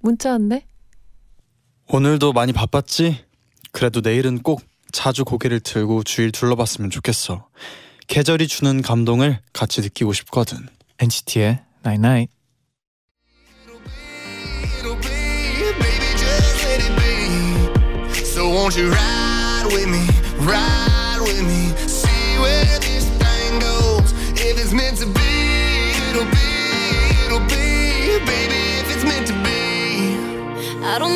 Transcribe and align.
문자 0.00 0.32
왔네. 0.32 0.64
오늘도 1.88 2.32
많이 2.32 2.52
바빴지? 2.52 3.24
그래도 3.72 4.00
내일은 4.00 4.42
꼭 4.42 4.62
자주 4.92 5.24
고개를 5.24 5.60
들고 5.60 6.02
주위를 6.04 6.32
둘러봤으면 6.32 6.90
좋겠어. 6.90 7.48
계절이 8.06 8.48
주는 8.48 8.82
감동을 8.82 9.40
같이 9.52 9.80
느끼고 9.80 10.12
싶거든. 10.12 10.68
NCT의 10.98 11.62
Night 11.84 12.06
Night. 12.06 12.32
it'll 14.80 14.96
be, 14.96 15.72
baby, 15.78 16.16
just 16.16 16.64
let 16.64 16.82
it 16.82 16.94
be. 16.96 18.14
So 18.24 18.48
won't 18.48 18.76
you 18.76 18.90
ride 18.90 19.66
with 19.66 19.86
me, 19.86 20.06
ride 20.44 20.79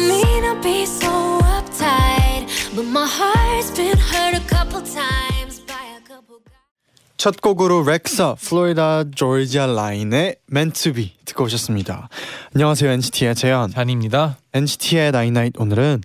mean 0.08 0.42
to 0.42 0.60
be 0.62 0.84
so 0.84 1.08
uptight, 1.40 2.46
but 2.74 2.84
my 2.86 3.06
heart's 3.06 3.70
been 3.76 3.96
hurt 3.98 4.34
a 4.36 4.42
couple 4.48 4.82
times 4.82 5.60
by 5.66 5.84
a 5.96 6.00
couple 6.06 6.38
guys. 6.44 6.54
첫 7.16 7.40
곡으로 7.40 7.82
렉사 7.84 8.34
플로리다 8.40 9.04
조지아 9.14 9.66
라인의 9.66 10.36
Meant 10.52 10.82
to 10.82 10.92
Be 10.92 11.12
듣고 11.24 11.44
오셨습니다. 11.44 12.08
안녕하세요 12.54 12.90
NCT의 12.90 13.34
재현, 13.34 13.70
쟈니입니다. 13.70 14.36
NCT의 14.52 15.12
night 15.12 15.32
night 15.32 15.52
오늘은 15.58 16.02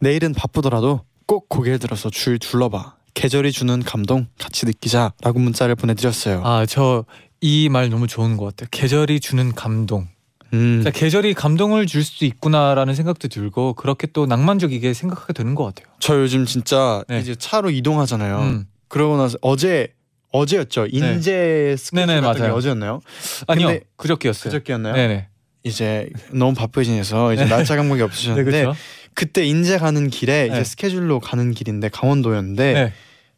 내일은 0.00 0.32
바쁘더라도 0.34 1.00
꼭 1.26 1.48
고개를 1.48 1.78
들어서 1.78 2.10
주위를 2.10 2.38
둘러봐. 2.38 2.94
계절이 3.14 3.50
주는 3.52 3.82
감동 3.82 4.26
같이 4.38 4.64
느끼자라고 4.66 5.38
문자를 5.40 5.74
보내드렸어요. 5.74 6.42
아, 6.44 6.66
저 6.66 7.04
이 7.40 7.68
말 7.68 7.88
너무 7.88 8.08
좋은 8.08 8.36
것 8.36 8.46
같아요. 8.46 8.68
계절이 8.72 9.20
주는 9.20 9.54
감동. 9.54 10.08
음, 10.54 10.80
진짜 10.82 10.90
계절이 10.90 11.34
감동을 11.34 11.86
줄 11.86 12.02
수도 12.02 12.24
있구나라는 12.24 12.94
생각도 12.94 13.28
들고 13.28 13.74
그렇게 13.74 14.06
또 14.06 14.26
낭만적이게 14.26 14.94
생각하게 14.94 15.32
되는 15.32 15.54
것 15.54 15.64
같아요. 15.64 15.92
저 16.00 16.18
요즘 16.20 16.46
진짜 16.46 17.04
네. 17.08 17.20
이제 17.20 17.34
차로 17.34 17.70
이동하잖아요. 17.70 18.38
음. 18.40 18.66
그러고 18.88 19.16
나서 19.16 19.36
어제 19.42 19.88
어제였죠. 20.32 20.86
인제 20.90 21.76
스케줄 21.78 22.06
네네, 22.06 22.20
같은 22.20 22.42
게. 22.46 22.48
어제였나요? 22.50 23.00
아니요, 23.46 23.78
그저께였어요. 23.96 24.52
그저께였나요? 24.52 24.94
네네. 24.94 25.28
이제 25.64 26.08
너무 26.32 26.54
바쁘시해서 26.54 27.34
이제 27.34 27.44
날짜 27.44 27.76
감각이 27.76 27.98
네, 28.00 28.04
없으셨는데 28.04 28.50
그렇죠. 28.50 28.78
그때 29.14 29.44
인제 29.44 29.78
가는 29.78 30.08
길에 30.08 30.46
이제 30.46 30.58
네. 30.58 30.64
스케줄로 30.64 31.18
가는 31.20 31.52
길인데 31.52 31.88
강원도였는데 31.88 32.72
네, 32.72 32.92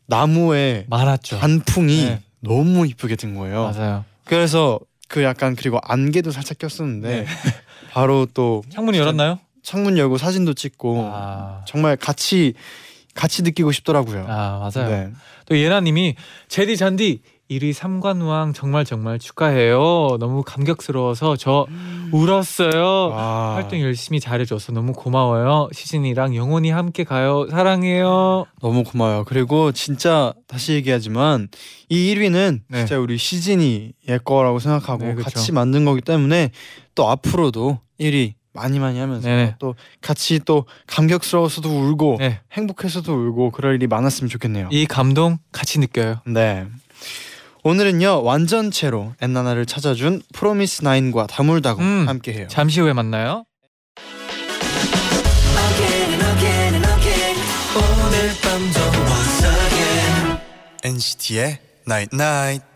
나무에 0.06 0.84
많았죠. 0.88 1.38
단풍이 1.38 2.04
네. 2.04 2.20
너무 2.40 2.86
이쁘게 2.86 3.16
든 3.16 3.34
거예요. 3.34 3.72
맞아요. 3.72 4.04
그래서 4.24 4.78
그 5.10 5.24
약간 5.24 5.56
그리고 5.56 5.78
안개도 5.82 6.30
살짝 6.30 6.58
꼈었는데 6.58 7.08
네. 7.08 7.26
바로 7.90 8.26
또 8.32 8.62
창문이 8.70 8.96
진짜 8.96 9.06
열었나요? 9.08 9.40
창문 9.64 9.98
열고 9.98 10.18
사진도 10.18 10.54
찍고 10.54 11.10
아, 11.12 11.64
정말 11.66 11.96
같이 11.96 12.54
같이 13.14 13.42
느끼고 13.42 13.72
싶더라고요. 13.72 14.24
아 14.28 14.70
맞아요. 14.72 14.88
네. 14.88 15.10
또 15.46 15.58
예나님이 15.58 16.14
제디 16.46 16.76
잔디 16.76 17.22
1위 17.50 17.72
삼관왕 17.72 18.52
정말 18.52 18.84
정말 18.84 19.18
축하해요. 19.18 20.18
너무 20.20 20.44
감격스러워서 20.44 21.34
저 21.34 21.66
울었어요. 22.12 23.08
와. 23.08 23.54
활동 23.56 23.80
열심히 23.80 24.20
잘해줘서 24.20 24.70
너무 24.70 24.92
고마워요. 24.92 25.68
시진이랑 25.72 26.36
영원히 26.36 26.70
함께 26.70 27.02
가요. 27.02 27.48
사랑해요. 27.50 28.46
너무 28.62 28.84
고마워요. 28.84 29.24
그리고 29.24 29.72
진짜 29.72 30.32
다시 30.46 30.74
얘기하지만 30.74 31.48
이 31.88 32.14
1위는 32.14 32.60
네. 32.68 32.78
진짜 32.78 33.00
우리 33.00 33.18
시진이의 33.18 34.20
거라고 34.24 34.60
생각하고 34.60 35.04
네. 35.04 35.14
같이 35.16 35.50
만든 35.50 35.84
거기 35.84 36.00
때문에 36.00 36.50
또 36.94 37.08
앞으로도 37.08 37.80
1위 37.98 38.34
많이 38.52 38.78
많이 38.78 39.00
하면서 39.00 39.28
네. 39.28 39.56
또 39.58 39.74
같이 40.00 40.38
또 40.44 40.66
감격스러워서도 40.86 41.68
울고 41.68 42.16
네, 42.20 42.40
행복해서도 42.52 43.12
울고 43.12 43.50
그럴 43.50 43.74
일이 43.74 43.88
많았으면 43.88 44.28
좋겠네요. 44.28 44.68
이 44.70 44.86
감동 44.86 45.38
같이 45.50 45.80
느껴요. 45.80 46.20
네. 46.26 46.66
오늘은요 47.62 48.22
완전체로 48.22 49.12
엔나나를 49.20 49.66
찾아준 49.66 50.22
프로미스 50.32 50.82
나인과 50.84 51.26
다물다고 51.26 51.80
음. 51.80 52.08
함께해요. 52.08 52.48
잠시 52.48 52.80
후에 52.80 52.92
만나요. 52.92 53.44
NCT의 60.82 61.58
Night 61.86 62.16
Night. 62.16 62.66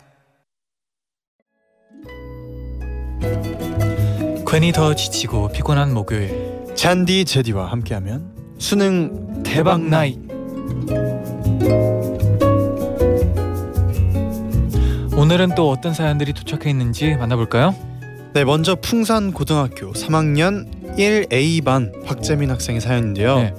괜히 4.47 4.71
더 4.71 4.93
지치고 4.93 5.51
피곤한 5.51 5.93
목요일. 5.93 6.63
잔디 6.75 7.25
제디와 7.25 7.71
함께하면 7.71 8.55
수능 8.59 9.43
대박 9.43 9.81
나잇. 9.81 10.19
오늘은 15.25 15.55
또 15.55 15.71
어떤 15.71 15.91
사연들이 15.91 16.33
도착해 16.33 16.69
있는지 16.69 17.15
만나볼까요? 17.15 17.73
네, 18.35 18.45
먼저 18.45 18.75
풍산 18.75 19.31
고등학교 19.33 19.91
3학년 19.91 20.67
1A반 20.99 22.05
박재민 22.05 22.51
학생의 22.51 22.79
사연인데요. 22.79 23.35
네. 23.39 23.53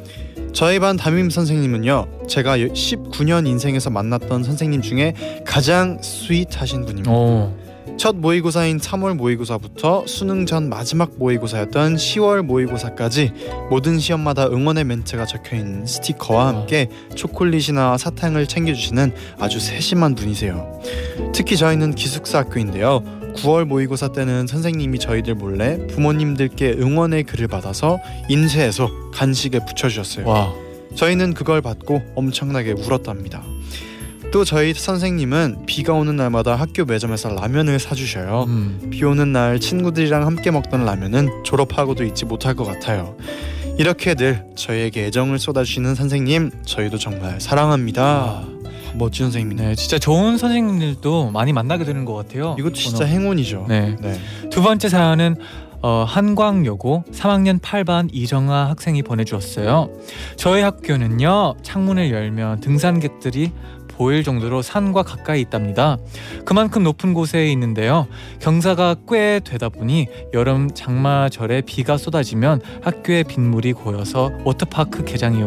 저희 0.52 0.78
반 0.78 0.96
담임 0.96 1.28
선생님은요. 1.28 2.28
제가 2.28 2.58
19년 2.58 3.48
인생에서 3.48 3.90
만났던 3.90 4.44
선생님 4.44 4.80
중에 4.80 5.14
가장 5.44 5.98
스윗하신 6.00 6.82
분입니다. 6.82 7.10
오, 7.10 7.52
첫 7.96 8.14
모의고사인 8.14 8.78
3월 8.78 9.16
모의고사부터 9.16 10.04
수능 10.06 10.44
전 10.44 10.68
마지막 10.68 11.12
모의고사였던 11.16 11.96
10월 11.96 12.42
모의고사까지 12.42 13.32
모든 13.70 13.98
시험마다 13.98 14.46
응원의 14.48 14.84
멘트가 14.84 15.24
적혀 15.24 15.56
있는 15.56 15.86
스티커와 15.86 16.48
함께 16.48 16.88
초콜릿이나 17.14 17.96
사탕을 17.96 18.46
챙겨주시는 18.48 19.12
아주 19.38 19.58
세심한 19.60 20.14
분이세요. 20.14 20.80
특히 21.34 21.56
저희는 21.56 21.94
기숙사 21.94 22.40
학교인데요. 22.40 23.02
9월 23.36 23.64
모의고사 23.64 24.12
때는 24.12 24.46
선생님이 24.46 24.98
저희들 24.98 25.34
몰래 25.34 25.78
부모님들께 25.88 26.76
응원의 26.78 27.24
글을 27.24 27.48
받아서 27.48 27.98
인쇄해서 28.28 28.88
간식에 29.12 29.60
붙여주셨어요. 29.64 30.26
와, 30.26 30.52
저희는 30.94 31.34
그걸 31.34 31.60
받고 31.62 32.02
엄청나게 32.14 32.72
울었답니다. 32.72 33.42
또 34.32 34.44
저희 34.44 34.74
선생님은 34.74 35.64
비가 35.66 35.92
오는 35.94 36.16
날마다 36.16 36.56
학교 36.56 36.84
매점에서 36.84 37.30
라면을 37.30 37.78
사주셔요. 37.78 38.44
음, 38.48 38.88
비 38.90 39.04
오는 39.04 39.32
날 39.32 39.58
친구들이랑 39.60 40.26
함께 40.26 40.50
먹던 40.50 40.84
라면은 40.84 41.30
졸업하고도 41.44 42.04
잊지 42.04 42.24
못할 42.26 42.54
것 42.54 42.64
같아요. 42.64 43.16
이렇게 43.78 44.14
늘 44.14 44.44
저희에게 44.54 45.06
애정을 45.06 45.38
쏟아주시는 45.38 45.94
선생님 45.94 46.50
저희도 46.64 46.98
정말 46.98 47.40
사랑합니다. 47.40 48.02
아, 48.02 48.44
멋진 48.94 49.26
선생님이네. 49.26 49.68
네, 49.68 49.74
진짜 49.74 49.98
좋은 49.98 50.38
선생님들도 50.38 51.30
많이 51.30 51.52
만나게 51.52 51.84
되는 51.84 52.04
것 52.04 52.14
같아요. 52.14 52.56
이것도 52.58 52.74
진짜 52.74 53.04
오늘. 53.04 53.08
행운이죠. 53.14 53.66
네. 53.68 53.96
네. 54.00 54.18
두 54.50 54.62
번째 54.62 54.88
사연은 54.88 55.36
어, 55.82 56.04
한광여고 56.08 57.04
3학년 57.12 57.60
8반 57.60 58.08
이정아 58.12 58.70
학생이 58.70 59.02
보내주었어요. 59.02 59.90
저희 60.36 60.62
학교는요 60.62 61.56
창문을 61.62 62.10
열면 62.10 62.60
등산객들이 62.60 63.52
보일 63.96 64.22
정도로 64.22 64.62
산과 64.62 65.02
가까이 65.02 65.40
있답니다. 65.40 65.96
그만큼 66.44 66.82
높은 66.82 67.14
곳에 67.14 67.46
있는데요. 67.52 68.06
경사가 68.40 68.96
꽤 69.08 69.40
되다 69.42 69.68
보니 69.68 70.06
여름 70.34 70.70
장마절에 70.72 71.62
비가 71.62 71.96
쏟아지면 71.96 72.60
학교에 72.82 73.22
빗물이 73.22 73.72
고여서 73.72 74.32
워터파크 74.44 75.04
개장이 75.04 75.42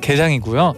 개장이고요. 0.00 0.74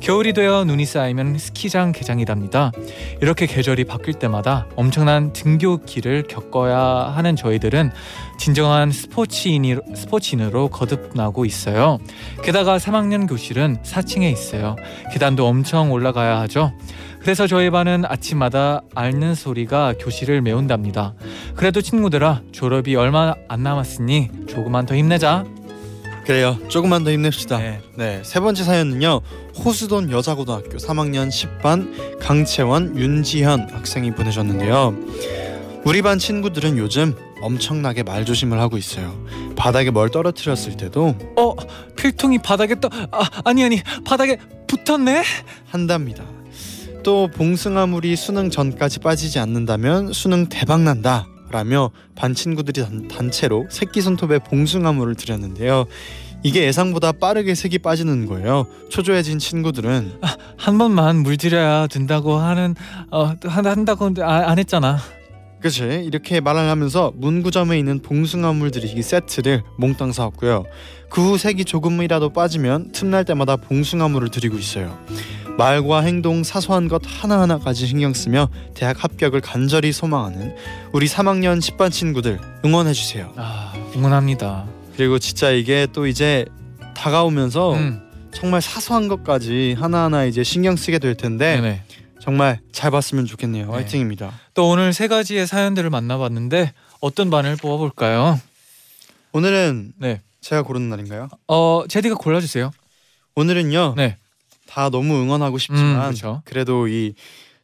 겨울이 0.00 0.32
되어 0.32 0.64
눈이 0.64 0.84
쌓이면 0.84 1.38
스키장 1.38 1.92
개장이랍니다. 1.92 2.72
이렇게 3.20 3.46
계절이 3.46 3.84
바뀔 3.84 4.14
때마다 4.14 4.66
엄청난 4.74 5.32
등교길을 5.32 6.24
겪어야 6.28 7.12
하는 7.14 7.36
저희들은 7.36 7.90
진정한 8.38 8.92
스포츠인이, 8.92 9.76
스포츠인으로 9.94 10.68
거듭나고 10.68 11.44
있어요. 11.44 11.98
게다가 12.42 12.78
3학년 12.78 13.28
교실은 13.28 13.78
4층에 13.82 14.32
있어요. 14.32 14.76
계단도 15.12 15.46
엄청 15.46 15.92
올라가야 15.92 16.40
하죠. 16.40 16.72
그래서 17.20 17.46
저희 17.46 17.68
반은 17.68 18.04
아침마다 18.06 18.80
앓는 18.94 19.34
소리가 19.34 19.94
교실을 19.98 20.40
메운답니다. 20.40 21.14
그래도 21.56 21.82
친구들아 21.82 22.42
졸업이 22.52 22.94
얼마 22.94 23.34
안 23.48 23.62
남았으니 23.64 24.30
조금만 24.46 24.86
더 24.86 24.94
힘내자. 24.94 25.44
그래요. 26.24 26.58
조금만 26.68 27.04
더 27.04 27.10
힘냅시다. 27.10 27.58
네. 27.58 27.80
네, 27.96 28.20
세 28.22 28.38
번째 28.38 28.62
사연은요. 28.62 29.20
호수돈 29.64 30.10
여자고등학교 30.10 30.76
3학년 30.76 31.28
10반 31.28 32.20
강채원 32.20 32.96
윤지현 32.96 33.70
학생이 33.72 34.12
보내셨는데요. 34.12 34.94
우리 35.84 36.02
반 36.02 36.18
친구들은 36.18 36.76
요즘 36.76 37.16
엄청나게 37.40 38.02
말조심을 38.02 38.58
하고 38.60 38.76
있어요. 38.76 39.24
바닥에 39.56 39.90
뭘 39.90 40.10
떨어뜨렸을 40.10 40.76
때도 40.76 41.14
어 41.36 41.54
필통이 41.96 42.38
바닥에 42.38 42.78
떠 42.80 42.88
아, 43.12 43.28
아니 43.44 43.64
아니 43.64 43.80
바닥에 44.04 44.38
붙었네. 44.66 45.22
한답니다. 45.66 46.24
또 47.02 47.28
봉숭아물이 47.28 48.16
수능 48.16 48.50
전까지 48.50 49.00
빠지지 49.00 49.38
않는다면 49.38 50.12
수능 50.12 50.48
대박 50.48 50.82
난다. 50.82 51.26
라며 51.50 51.90
반 52.14 52.34
친구들이 52.34 52.82
단, 52.84 53.08
단체로 53.08 53.66
새끼 53.70 54.02
손톱에 54.02 54.38
봉숭아물을 54.40 55.14
들였는데요. 55.14 55.86
이게 56.42 56.64
예상보다 56.66 57.12
빠르게 57.12 57.54
색이 57.54 57.78
빠지는 57.78 58.26
거예요. 58.26 58.66
초조해진 58.90 59.38
친구들은 59.38 60.20
한 60.58 60.76
번만 60.78 61.16
물들여야 61.22 61.86
된다고 61.86 62.36
하는 62.36 62.74
어 63.10 63.32
한- 63.44 63.66
한다고 63.66 64.10
아, 64.20 64.50
안 64.50 64.58
했잖아. 64.58 64.98
그치 65.60 65.82
이렇게 66.04 66.40
말을 66.40 66.60
하면서 66.68 67.12
문구점에 67.16 67.78
있는 67.78 67.98
봉숭아물 68.00 68.70
들이기 68.70 69.02
세트를 69.02 69.62
몽땅 69.78 70.12
사왔고요. 70.12 70.64
그 71.10 71.22
후 71.22 71.38
색이 71.38 71.64
조금이라도 71.64 72.30
빠지면 72.30 72.92
틈날 72.92 73.24
때마다 73.24 73.56
봉숭아물을 73.56 74.28
들이고 74.30 74.56
있어요. 74.58 74.96
말과 75.56 76.02
행동 76.02 76.44
사소한 76.44 76.86
것 76.86 77.02
하나하나까지 77.04 77.86
신경 77.86 78.14
쓰며 78.14 78.48
대학 78.74 79.02
합격을 79.02 79.40
간절히 79.40 79.90
소망하는 79.90 80.54
우리 80.92 81.06
3학년 81.06 81.58
10반 81.60 81.90
친구들 81.90 82.38
응원해 82.64 82.92
주세요. 82.92 83.32
아 83.36 83.72
응원합니다. 83.96 84.66
그리고 84.96 85.18
진짜 85.18 85.50
이게 85.50 85.86
또 85.92 86.06
이제 86.06 86.44
다가오면서 86.94 87.74
음, 87.74 88.00
정말 88.32 88.60
사소한 88.60 89.08
것까지 89.08 89.74
하나하나 89.78 90.24
이제 90.26 90.44
신경 90.44 90.76
쓰게 90.76 90.98
될 91.00 91.16
텐데 91.16 91.56
네네. 91.60 91.82
정말 92.28 92.60
잘 92.72 92.90
봤으면 92.90 93.24
좋겠네요. 93.24 93.66
네. 93.68 93.72
화이팅입니다. 93.72 94.32
또 94.52 94.68
오늘 94.68 94.92
세 94.92 95.08
가지의 95.08 95.46
사연들을 95.46 95.88
만나봤는데 95.88 96.74
어떤 97.00 97.30
반을 97.30 97.56
뽑아볼까요? 97.56 98.38
오늘은 99.32 99.94
네. 99.96 100.20
제가 100.42 100.62
고르는 100.62 100.90
날인가요? 100.90 101.28
어 101.46 101.84
제디가 101.88 102.16
골라주세요. 102.16 102.70
오늘은요. 103.34 103.94
네. 103.96 104.18
다 104.66 104.90
너무 104.90 105.14
응원하고 105.22 105.56
싶지만 105.58 106.12
음. 106.12 106.40
그래도 106.44 106.86
이 106.88 107.14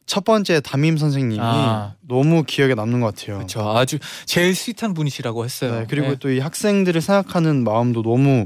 첫 0.05 0.23
번째 0.23 0.61
담임 0.61 0.97
선생님이 0.97 1.39
아. 1.41 1.93
너무 2.01 2.43
기억에 2.43 2.75
남는 2.75 3.01
것 3.01 3.15
같아요. 3.15 3.37
그렇죠. 3.37 3.75
아주 3.75 3.97
제일 4.25 4.53
스윗한 4.53 4.93
분이시라고 4.93 5.43
했어요. 5.43 5.79
네, 5.79 5.85
그리고 5.89 6.09
네. 6.09 6.15
또이 6.15 6.39
학생들을 6.39 7.01
생각하는 7.01 7.63
마음도 7.63 8.03
너무 8.03 8.45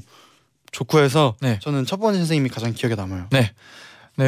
좋고 0.72 1.00
해서 1.00 1.36
네. 1.42 1.60
저는 1.62 1.86
첫 1.86 1.98
번째 1.98 2.20
선생님이 2.20 2.50
가장 2.50 2.74
기억에 2.74 2.96
남아요. 2.96 3.28
네 3.32 3.52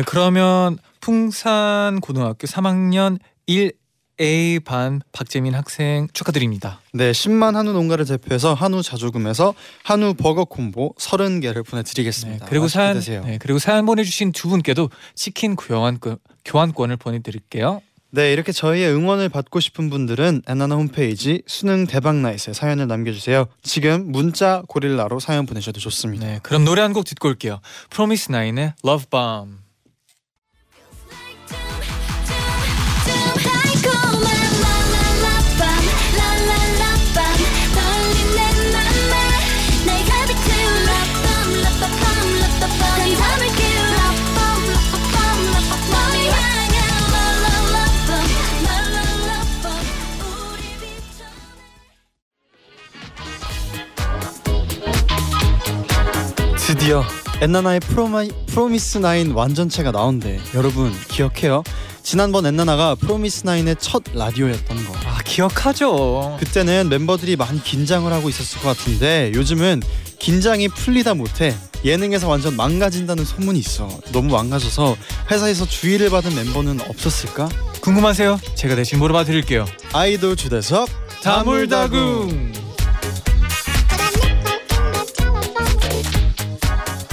그러면 0.05 0.77
풍산 1.01 1.99
고등학교 1.99 2.47
3학년 2.47 3.19
1A 3.49 4.63
반 4.63 5.01
박재민 5.11 5.53
학생 5.55 6.07
축하드립니다. 6.13 6.79
네, 6.93 7.11
10만 7.11 7.53
한우 7.53 7.73
농가를 7.73 8.05
대표해서 8.05 8.53
한우 8.53 8.81
자조금에서 8.83 9.53
한우 9.83 10.13
버거 10.13 10.45
콤보 10.45 10.95
30개를 10.97 11.55
네, 11.55 11.61
보내드리겠습니다. 11.63 12.45
그리고 12.45 12.65
맛있게 12.65 13.01
사연. 13.01 13.25
네, 13.25 13.38
그리고 13.39 13.59
사연 13.59 13.85
보내주신 13.85 14.31
두 14.31 14.47
분께도 14.49 14.89
치킨 15.15 15.55
교환권 15.55 16.17
교환권을 16.45 16.97
보내드릴게요. 16.97 17.81
네, 18.13 18.33
이렇게 18.33 18.51
저희의 18.51 18.94
응원을 18.94 19.29
받고 19.29 19.61
싶은 19.61 19.89
분들은 19.89 20.41
엔나나 20.45 20.75
홈페이지 20.75 21.44
수능 21.47 21.87
대박 21.87 22.17
나이스에 22.17 22.51
사연을 22.53 22.87
남겨주세요. 22.87 23.45
지금 23.63 24.11
문자 24.11 24.63
고릴라로 24.67 25.19
사연 25.21 25.45
보내셔도 25.45 25.79
좋습니다. 25.79 26.25
네 26.27 26.39
그럼 26.44 26.65
노래 26.65 26.81
한 26.81 26.91
곡 26.94 27.05
듣고 27.05 27.29
올게요. 27.29 27.61
프로미스 27.89 28.31
나인의 28.31 28.73
Love 28.85 29.05
Bomb. 29.09 29.60
드디어 56.81 57.04
엔나나의 57.42 57.80
프로마, 57.81 58.24
프로미스 58.48 58.98
나인 58.98 59.33
완전체가 59.33 59.92
나온대. 59.92 60.39
여러분 60.56 60.92
기억해요? 61.10 61.62
지난번 62.01 62.48
엔나나가 62.48 62.95
프로미스 62.95 63.45
나인의 63.45 63.75
첫 63.78 64.01
라디오였던 64.16 64.86
거. 64.86 64.94
아 65.06 65.19
기억하죠. 65.24 66.38
그때는 66.39 66.89
멤버들이 66.89 67.36
많이 67.36 67.63
긴장을 67.63 68.12
하고 68.12 68.30
있었을 68.30 68.62
것 68.62 68.75
같은데 68.75 69.31
요즘은 69.36 69.83
긴장이 70.18 70.69
풀리다 70.69 71.13
못해 71.13 71.56
예능에서 71.86 72.28
완전 72.28 72.56
망가진다는 72.56 73.25
소문이 73.25 73.60
있어. 73.60 73.88
너무 74.12 74.33
망가져서 74.33 74.98
회사에서 75.30 75.68
주의를 75.68 76.10
받은 76.10 76.33
멤버는 76.33 76.81
없었을까? 76.81 77.48
궁금하세요? 77.81 78.39
제가 78.56 78.74
대신 78.74 78.98
물어봐 78.98 79.25
드릴게요. 79.25 79.68
아이돌 79.94 80.36
주대석 80.36 80.89
다물다궁. 81.22 82.60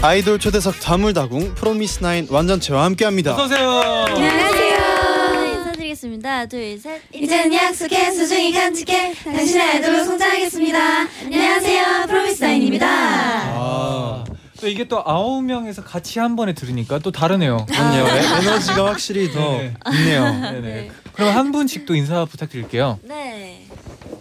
아이돌 0.01 0.39
초대석 0.39 0.79
다물다궁 0.81 1.55
프로미스 1.57 2.03
나인 2.03 2.29
완전체와 2.31 2.85
함께합니다. 2.85 3.33
어서 3.35 3.45
오세요. 3.45 3.69
안녕하세요. 4.07 5.45
인사드리겠습니다. 5.57 6.47
둘, 6.47 6.79
셋. 6.79 7.03
이제는 7.13 7.53
약속해 7.53 8.13
소중히 8.13 8.53
간직해 8.53 9.15
당신의 9.25 9.61
아이돌로 9.63 10.05
성장하겠습니다. 10.05 10.79
안녕하세요. 11.25 12.07
프로미스나인입니다. 12.07 12.87
아, 12.89 14.25
또 14.61 14.69
이게 14.69 14.87
또 14.87 15.03
아홉 15.05 15.43
명에서 15.43 15.83
같이 15.83 16.21
한 16.21 16.37
번에 16.37 16.53
들으니까 16.55 17.01
또 17.01 17.11
다르네요. 17.11 17.67
그럼요. 17.69 18.09
에너지가 18.09 18.87
확실히 18.87 19.33
더 19.33 19.41
네. 19.59 19.75
있네요. 19.95 20.25
네네. 20.53 20.91
그럼 21.13 21.37
한 21.37 21.51
분씩 21.51 21.87
또 21.87 21.97
인사 21.97 22.25
부탁드릴게요. 22.25 23.01
네. 23.03 23.67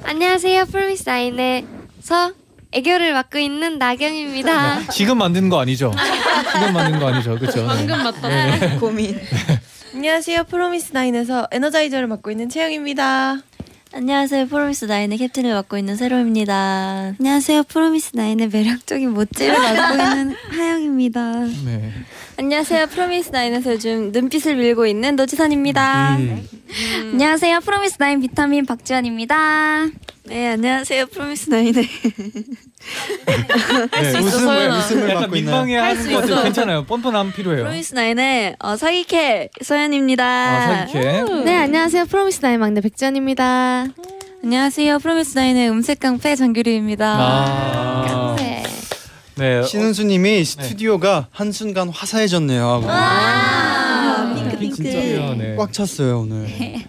안녕하세요. 0.03 0.65
프로미스나인에서 0.65 2.31
애교를 2.71 3.13
맡고 3.13 3.37
있는 3.39 3.77
나경입니다. 3.79 4.87
지금 4.91 5.17
만든 5.17 5.49
거 5.49 5.59
아니죠? 5.59 5.93
지금 6.53 6.73
만든 6.73 6.99
거 6.99 7.07
아니죠? 7.07 7.37
그렇죠? 7.39 7.65
방금 7.65 8.03
맞다. 8.03 8.77
고민. 8.79 9.19
안녕하세요. 9.93 10.43
프로미스 10.45 10.91
나인에서 10.93 11.47
energizer를 11.51 12.07
맡고 12.07 12.29
있는 12.31 12.49
채영입니다. 12.49 13.37
안녕하세요. 13.93 14.47
프로미스 14.47 14.85
나인의 14.85 15.17
캡틴을 15.17 15.53
맡고 15.53 15.77
있는 15.77 15.95
새롬입니다. 15.95 17.15
안녕하세요. 17.19 17.63
프로미스 17.63 18.11
나인의 18.15 18.49
매력적인 18.49 19.13
멋지를 19.13 19.53
맡고 19.57 19.93
있는 20.03 20.35
하영입니다. 20.49 21.45
네. 21.65 21.91
안녕하세요. 22.37 22.87
프로미스 22.87 23.29
나인에서 23.31 23.73
요즘 23.73 24.11
눈빛을 24.11 24.55
밀고 24.57 24.85
있는 24.87 25.15
노지선입니다. 25.15 26.17
음. 26.17 26.47
안녕하세요. 27.13 27.61
프로미스 27.61 27.95
나인 27.99 28.19
비타민 28.19 28.65
박지원입니다. 28.65 29.87
네, 30.25 30.47
안녕하세요. 30.49 31.05
프로미스 31.07 31.49
나인의 31.49 31.87
네. 33.91 34.03
수 34.11 34.17
있어, 34.17 34.27
웃음을 34.27 34.55
서연아. 34.55 34.77
웃음을 34.77 35.03
약간 35.09 35.21
받고? 35.21 35.31
민망해 35.35 35.75
하는 35.77 36.01
수것 36.01 36.21
같아요. 36.21 36.33
있어. 36.35 36.43
괜찮아요. 36.43 36.83
뻔뻔함 36.85 37.31
필요해요. 37.33 37.63
프로미스 37.63 37.93
나인의 37.95 38.55
어, 38.59 38.75
사기캐 38.77 39.49
서연입니다. 39.61 40.23
아, 40.25 40.85
사기캐. 40.87 41.23
네, 41.45 41.55
안녕하세요. 41.57 42.05
프로미스 42.05 42.41
나인 42.41 42.59
막내 42.59 42.81
백지헌입니다. 42.81 43.87
안녕하세요. 44.43 44.99
프로미스 44.99 45.37
나인의 45.37 45.69
음색 45.69 45.99
깡패 45.99 46.35
장규리입니다. 46.35 47.15
아. 47.19 48.35
네. 48.37 48.63
네. 49.35 49.63
신은수님이 49.63 50.43
스튜디오가 50.45 51.27
한순간 51.31 51.89
화사해졌네요 51.89 52.67
하고 52.67 52.85
아, 52.89 54.33
네, 54.35 54.57
핑크 54.57 54.77
핑크. 54.81 55.35
네. 55.37 55.55
꽉 55.55 55.71
찼어요 55.71 56.21
오늘. 56.21 56.47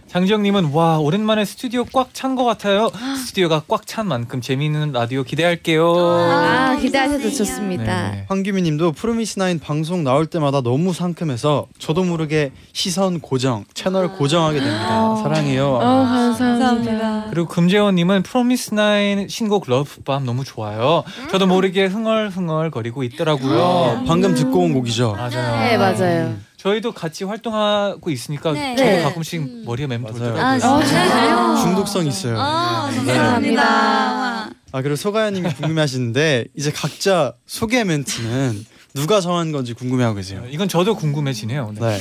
장지영님은 0.09 0.73
와 0.73 0.99
오랜만에 0.99 1.45
스튜디오 1.45 1.85
꽉 1.85 2.15
찬 2.15 2.35
것 2.35 2.45
같아요. 2.45 2.91
스튜디오가 3.27 3.62
꽉 3.69 3.87
찬 3.87 4.07
만큼 4.09 4.41
재미있는 4.41 4.93
라디오 4.93 5.23
기대할게요. 5.23 5.95
아, 5.97 6.77
기대하셔도 6.81 7.19
감사해요. 7.25 7.37
좋습니다. 7.37 8.11
네. 8.12 8.25
황규민님도 8.29 8.93
프로미스나인 8.93 9.59
방송 9.59 10.05
나올 10.05 10.27
때마다 10.27 10.62
너무 10.62 10.95
상큼해서 10.95 11.67
저도 11.79 12.05
모르게 12.05 12.53
시선 12.73 13.21
고정 13.21 13.65
채널 13.75 14.09
고정하게 14.12 14.61
됩니다. 14.61 15.17
사랑해요. 15.17 15.67
어, 15.75 15.81
감사합니다. 15.81 17.27
그리고 17.31 17.47
금재원님은 17.49 18.23
프로미스 18.23 18.75
나인 18.75 19.29
신곡 19.29 19.65
Love 19.69 19.97
Bomb 19.97 20.25
너무 20.25 20.43
좋아요. 20.45 21.05
저도 21.31 21.47
모르게 21.47 21.85
흥얼흥얼 21.87 22.71
거리고 22.71 23.03
있더라고요. 23.03 24.05
방금 24.07 24.35
듣고 24.35 24.61
온 24.61 24.73
곡이죠. 24.73 25.12
맞아요. 25.12 25.61
네, 25.61 25.77
맞아요. 25.77 26.48
저희도 26.59 26.93
같이 26.93 27.23
활동하고 27.25 28.11
있으니까 28.11 28.53
네. 28.53 28.75
저도 28.77 28.91
네. 28.91 29.03
가끔씩 29.03 29.65
머리에 29.65 29.87
맴 29.87 30.03
맞아요. 30.03 30.19
돌더라고요. 30.19 30.43
아, 30.45 30.59
진짜요? 30.85 31.57
중독성 31.62 32.07
있어요. 32.07 32.37
아, 32.38 32.91
네. 32.91 32.97
감사합니다. 32.97 34.50
아 34.71 34.83
그리고 34.83 34.97
소가야님이 34.97 35.49
궁금해하시는데 35.55 36.47
이제 36.57 36.71
각자 36.73 37.33
소개 37.47 37.85
멘트는 37.85 38.67
누가 38.95 39.21
정한 39.21 39.53
건지 39.53 39.73
궁금해하고 39.73 40.17
계세요. 40.17 40.43
이건 40.50 40.69
저도 40.69 40.97
궁금해지네요. 40.97 41.73
네. 41.79 41.81
네. 41.81 41.99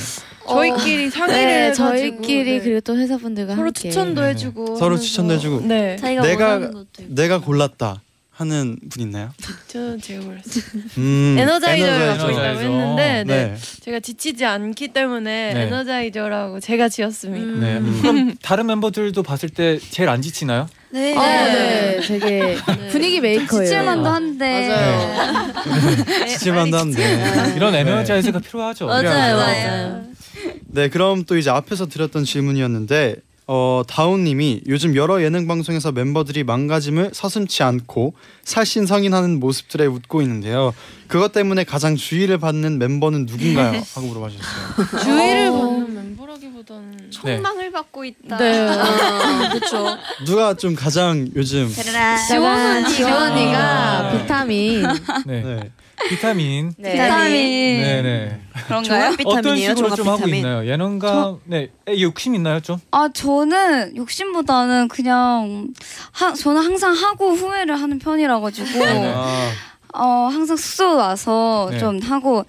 저희끼리 0.48 1.10
상의를 1.10 1.44
네, 1.44 1.62
해가지고 1.66 1.88
저희끼리 1.88 2.52
네. 2.58 2.60
그리고 2.60 2.80
또 2.80 2.96
회사분들과 2.96 3.54
서로 3.54 3.66
함께 3.66 3.90
추천도. 3.90 4.24
해주고 4.24 4.66
서로 4.76 4.84
하면서. 4.96 5.02
추천도 5.04 5.34
해주고. 5.34 5.60
네 5.66 5.96
자기가 5.96 6.22
내가- 6.22 6.44
원하는 6.46 6.72
것도 6.72 6.86
있고. 7.02 7.14
내가 7.14 7.38
골랐다 7.40 8.02
하는 8.38 8.76
분 8.88 9.02
있나요? 9.02 9.30
저는 9.66 10.00
제가 10.00 10.24
골랐어요 10.24 10.62
음, 10.98 11.34
에너자이저를 11.40 12.06
갖고 12.06 12.30
에너자이저. 12.30 12.30
있다고 12.30 12.60
했는데 12.60 13.24
네. 13.24 13.24
네. 13.24 13.56
제가 13.80 13.98
지치지 13.98 14.44
않기 14.44 14.88
때문에 14.88 15.54
네. 15.54 15.62
에너자이저라고 15.62 16.60
제가 16.60 16.88
지었습니다 16.88 17.46
네. 17.66 17.80
그럼 18.00 18.34
다른 18.40 18.66
멤버들도 18.66 19.20
봤을 19.24 19.48
때 19.48 19.80
제일 19.90 20.08
안 20.08 20.22
지치나요? 20.22 20.68
네. 20.90 21.16
아, 21.16 21.20
네. 21.22 22.00
되게 22.00 22.56
분위기 22.92 23.20
메이커예요. 23.20 23.64
지칠만도 23.66 24.08
한데. 24.08 24.68
맞아요. 24.68 25.52
지칠만도 26.28 26.78
한데. 26.78 27.52
이런 27.56 27.74
에너자이저가 27.74 28.38
필요하죠. 28.38 28.86
맞아요, 28.86 29.02
필요하죠. 29.02 29.36
맞아요. 29.36 30.04
네, 30.68 30.88
그럼 30.88 31.24
또 31.24 31.36
이제 31.36 31.50
앞에서 31.50 31.86
드렸던 31.88 32.24
질문이었는데 32.24 33.16
어, 33.50 33.82
다운님이 33.88 34.60
요즘 34.66 34.94
여러 34.94 35.22
예능 35.22 35.46
방송에서 35.46 35.90
멤버들이 35.90 36.44
망가짐을 36.44 37.12
서슴치 37.14 37.62
않고 37.62 38.12
살신성인하는 38.44 39.40
모습들에 39.40 39.86
웃고 39.86 40.20
있는데요. 40.20 40.74
그것 41.06 41.32
때문에 41.32 41.64
가장 41.64 41.96
주의를 41.96 42.36
받는 42.36 42.78
멤버는 42.78 43.24
누군가요? 43.24 43.82
하고 43.94 44.06
물어봐주셨어요. 44.08 45.02
주의를 45.02 45.50
받는 45.50 45.94
멤버라기보다는 45.94 46.96
네. 46.98 47.10
총망을 47.10 47.72
받고 47.72 48.04
있다. 48.04 48.36
네. 48.36 48.68
그렇죠. 49.54 49.96
누가 50.26 50.52
좀 50.52 50.74
가장 50.74 51.26
요즘 51.34 51.70
지원 51.70 52.86
지원이가 52.86 54.12
네. 54.12 54.20
비타민. 54.20 54.82
네. 55.24 55.42
네. 55.42 55.70
비타민. 56.08 56.72
비타민. 56.76 57.32
네, 57.80 58.02
네. 58.02 58.40
그런가요? 58.66 59.14
어떤 59.24 59.56
식으로 59.56 59.94
좀 59.94 60.06
하고 60.08 60.16
비타민. 60.18 60.36
있나요? 60.36 60.66
예능감, 60.66 61.38
네, 61.44 61.68
에, 61.88 62.00
욕심 62.00 62.34
있나요 62.34 62.60
좀? 62.60 62.78
아 62.90 63.08
저는 63.12 63.96
욕심보다는 63.96 64.88
그냥 64.88 65.68
하, 66.12 66.32
저는 66.34 66.62
항상 66.62 66.94
하고 66.94 67.32
후회를 67.32 67.80
하는 67.80 67.98
편이라 67.98 68.40
가지고 68.40 68.84
아, 68.84 69.50
어 69.94 70.28
항상 70.30 70.56
숙소 70.56 70.96
와서 70.96 71.68
네. 71.72 71.78
좀 71.78 72.00
하고 72.00 72.44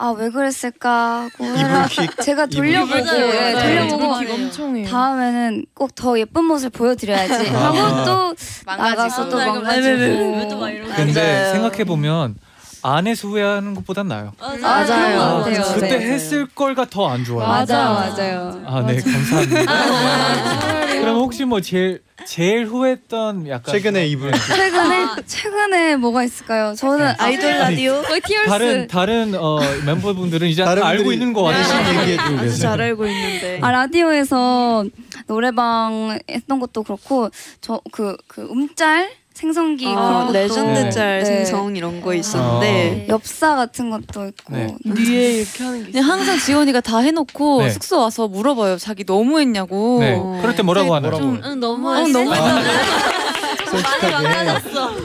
아 0.00 0.12
왜 0.12 0.30
그랬을까 0.30 1.22
하고 1.24 1.44
이불킥. 1.44 2.20
제가 2.22 2.46
돌려보고 2.46 3.04
맞아요. 3.04 3.58
돌려보고 3.58 4.84
다음에는 4.88 5.66
꼭 5.74 5.92
더 5.96 6.16
예쁜 6.20 6.44
모습을 6.44 6.70
보여드려야지 6.70 7.50
아. 7.50 7.72
하고 7.74 8.04
또 8.04 8.34
나가서 8.64 9.28
또 9.28 9.36
망가지고. 9.38 10.48
근데. 10.94 11.50
생각해 11.52 11.82
보면 11.84 12.36
안에서 12.82 13.28
후회하는 13.28 13.74
것보단 13.74 14.08
나아요. 14.08 14.32
맞아요. 14.38 15.20
아, 15.20 15.42
그런 15.44 15.58
것 15.58 15.64
같아요. 15.66 15.74
그때 15.74 15.98
네. 15.98 16.06
했을 16.12 16.46
걸가 16.46 16.84
더 16.86 17.08
안 17.08 17.24
좋아요. 17.24 17.48
맞아. 17.48 17.76
맞아요. 17.90 18.62
아, 18.66 18.82
네, 18.86 19.00
감사합니다. 19.00 19.72
그럼 21.00 21.16
혹시 21.16 21.44
뭐 21.44 21.60
제일 21.60 22.02
제일 22.26 22.66
후회했던 22.66 23.48
약간 23.48 23.72
최근에 23.72 24.06
이불. 24.08 24.32
최근에 24.32 25.06
최근에 25.26 25.96
뭐가 25.96 26.24
있을까요? 26.24 26.74
저는 26.74 27.14
아이돌 27.18 27.50
라디오 27.50 28.02
다른 28.46 28.86
다른 28.88 29.34
어, 29.38 29.60
멤버분들은 29.86 30.48
이제 30.48 30.64
다른 30.64 30.82
다 30.82 30.88
알고 30.88 31.04
분들이 31.04 31.14
있는 31.20 31.32
것 31.32 31.44
같아요. 31.44 31.62
대신 31.84 32.00
얘기해주고 32.00 32.34
아주 32.34 32.42
계세요. 32.44 32.58
잘 32.58 32.80
알고 32.82 33.06
있는데 33.06 33.58
아 33.62 33.70
라디오에서 33.70 34.84
노래방 35.26 36.18
했던 36.28 36.60
것도 36.60 36.82
그렇고 36.82 37.30
저 37.60 37.80
그 37.92 38.16
그 38.26 38.42
음짤 38.50 39.08
생성기 39.38 39.86
아, 39.86 39.94
그런 39.94 40.26
것도 40.26 40.32
레전드 40.32 40.90
짤 40.90 41.20
네. 41.20 41.24
생성 41.24 41.76
이런 41.76 42.00
거 42.00 42.12
있었는데 42.12 43.06
엽사 43.08 43.54
같은 43.54 43.88
것도 43.88 44.26
있고 44.26 44.56
네. 44.56 44.76
뒤에 44.96 45.32
이렇게 45.34 45.62
하는 45.62 45.84
게 45.84 45.90
있어요 45.90 46.02
항상 46.02 46.38
지원이가 46.38 46.80
다 46.80 46.98
해놓고 46.98 47.62
네. 47.62 47.70
숙소 47.70 48.00
와서 48.00 48.26
물어봐요. 48.26 48.78
자기 48.78 49.04
너무 49.04 49.38
했냐고. 49.38 49.98
네. 50.00 50.20
그럴 50.40 50.56
때 50.56 50.64
뭐라고 50.64 50.92
하나요? 50.92 51.12
뭐라고? 51.12 51.38
응 51.44 51.60
너무 51.60 51.88
어, 51.88 52.08
너무 52.08 52.34
솔직하게. 53.70 54.26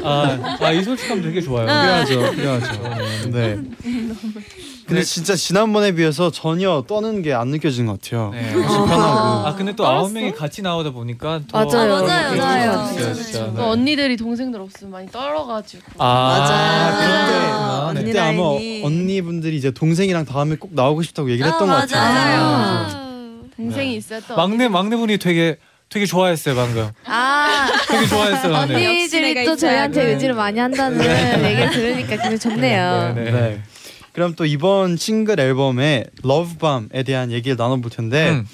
아, 0.03 0.57
아, 0.61 0.71
이 0.71 0.83
솔직함 0.83 1.21
되게 1.21 1.39
좋아요. 1.39 1.67
필요하죠, 1.67 2.31
필요하죠. 2.31 3.29
네. 3.29 3.59
근데 4.85 5.01
진짜 5.03 5.35
지난번에 5.35 5.93
비해서 5.93 6.29
전혀 6.31 6.83
떠는 6.87 7.21
게 7.21 7.33
안 7.33 7.47
느껴지는 7.49 7.87
것 7.87 8.01
같아요. 8.01 8.31
네. 8.31 8.51
훨씬 8.51 8.69
편하고. 8.85 9.47
아 9.47 9.55
근데 9.55 9.73
또 9.75 9.87
아홉 9.87 10.11
명이 10.11 10.33
같이 10.33 10.61
나오다 10.61 10.91
보니까 10.91 11.41
더 11.47 11.65
맞아요. 11.65 11.95
아, 11.95 12.01
맞아요, 12.01 12.37
맞아요. 12.37 12.91
있어요, 12.97 13.13
진짜. 13.13 13.45
또 13.47 13.53
네. 13.53 13.61
언니들이 13.63 14.17
동생들 14.17 14.59
없으면 14.59 14.91
많이 14.91 15.07
떨어가지고 15.09 15.83
아, 15.97 16.05
맞아요. 16.37 16.95
그런데 16.97 17.51
아, 17.51 17.91
네. 17.93 17.99
언니 17.99 18.05
그때 18.05 18.19
아마 18.19 18.29
라인이. 18.53 18.81
언니분들이 18.85 19.55
이제 19.57 19.71
동생이랑 19.71 20.25
다음에 20.25 20.55
꼭 20.57 20.73
나오고 20.73 21.01
싶다고 21.03 21.31
얘기를 21.31 21.49
했던 21.51 21.67
것 21.67 21.73
같아요. 21.75 22.41
맞아요. 22.43 23.03
동생이 23.55 23.95
있어요 23.95 24.19
또 24.27 24.35
막내 24.35 24.67
막내분이 24.67 25.17
되게 25.17 25.57
되게 25.89 26.05
좋아했어요 26.05 26.55
방금. 26.55 26.89
아 27.05 27.67
되게 27.89 28.07
좋아했어요. 28.07 28.65
네. 28.65 28.75
언니들이 28.75 29.45
또 29.45 29.55
저희한테 29.55 30.03
의지를 30.13 30.33
많이 30.35 30.59
한다는 30.59 30.99
얘기를 31.45 31.69
들으니까 31.71 32.15
기분 32.23 32.39
좋네요. 32.39 33.13
네, 33.15 33.31
네. 33.31 33.61
네. 34.13 34.15
그럼 34.15 34.35
또 34.35 34.45
이번 34.45 34.95
싱글 34.95 35.39
앨범의 35.39 36.05
Love 36.23 36.59
Bomb에 36.59 37.03
대한 37.03 37.31
얘기를 37.31 37.57
나눠볼 37.57 37.89
텐데 37.91 38.29
음. 38.29 38.47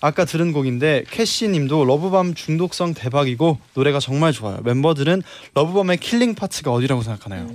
아까 0.00 0.24
들은 0.24 0.52
곡인데 0.52 1.04
캐시님도 1.10 1.84
Love 1.84 2.09
Bomb 2.09 2.34
중독성 2.34 2.94
대박이고 2.94 3.58
노래가 3.74 4.00
정말 4.00 4.32
좋아요. 4.32 4.60
멤버들은 4.62 5.22
Love 5.54 5.72
Bomb의 5.72 5.98
killing 5.98 6.34
part가 6.34 6.72
어디라고 6.72 7.02
생각하나요? 7.02 7.48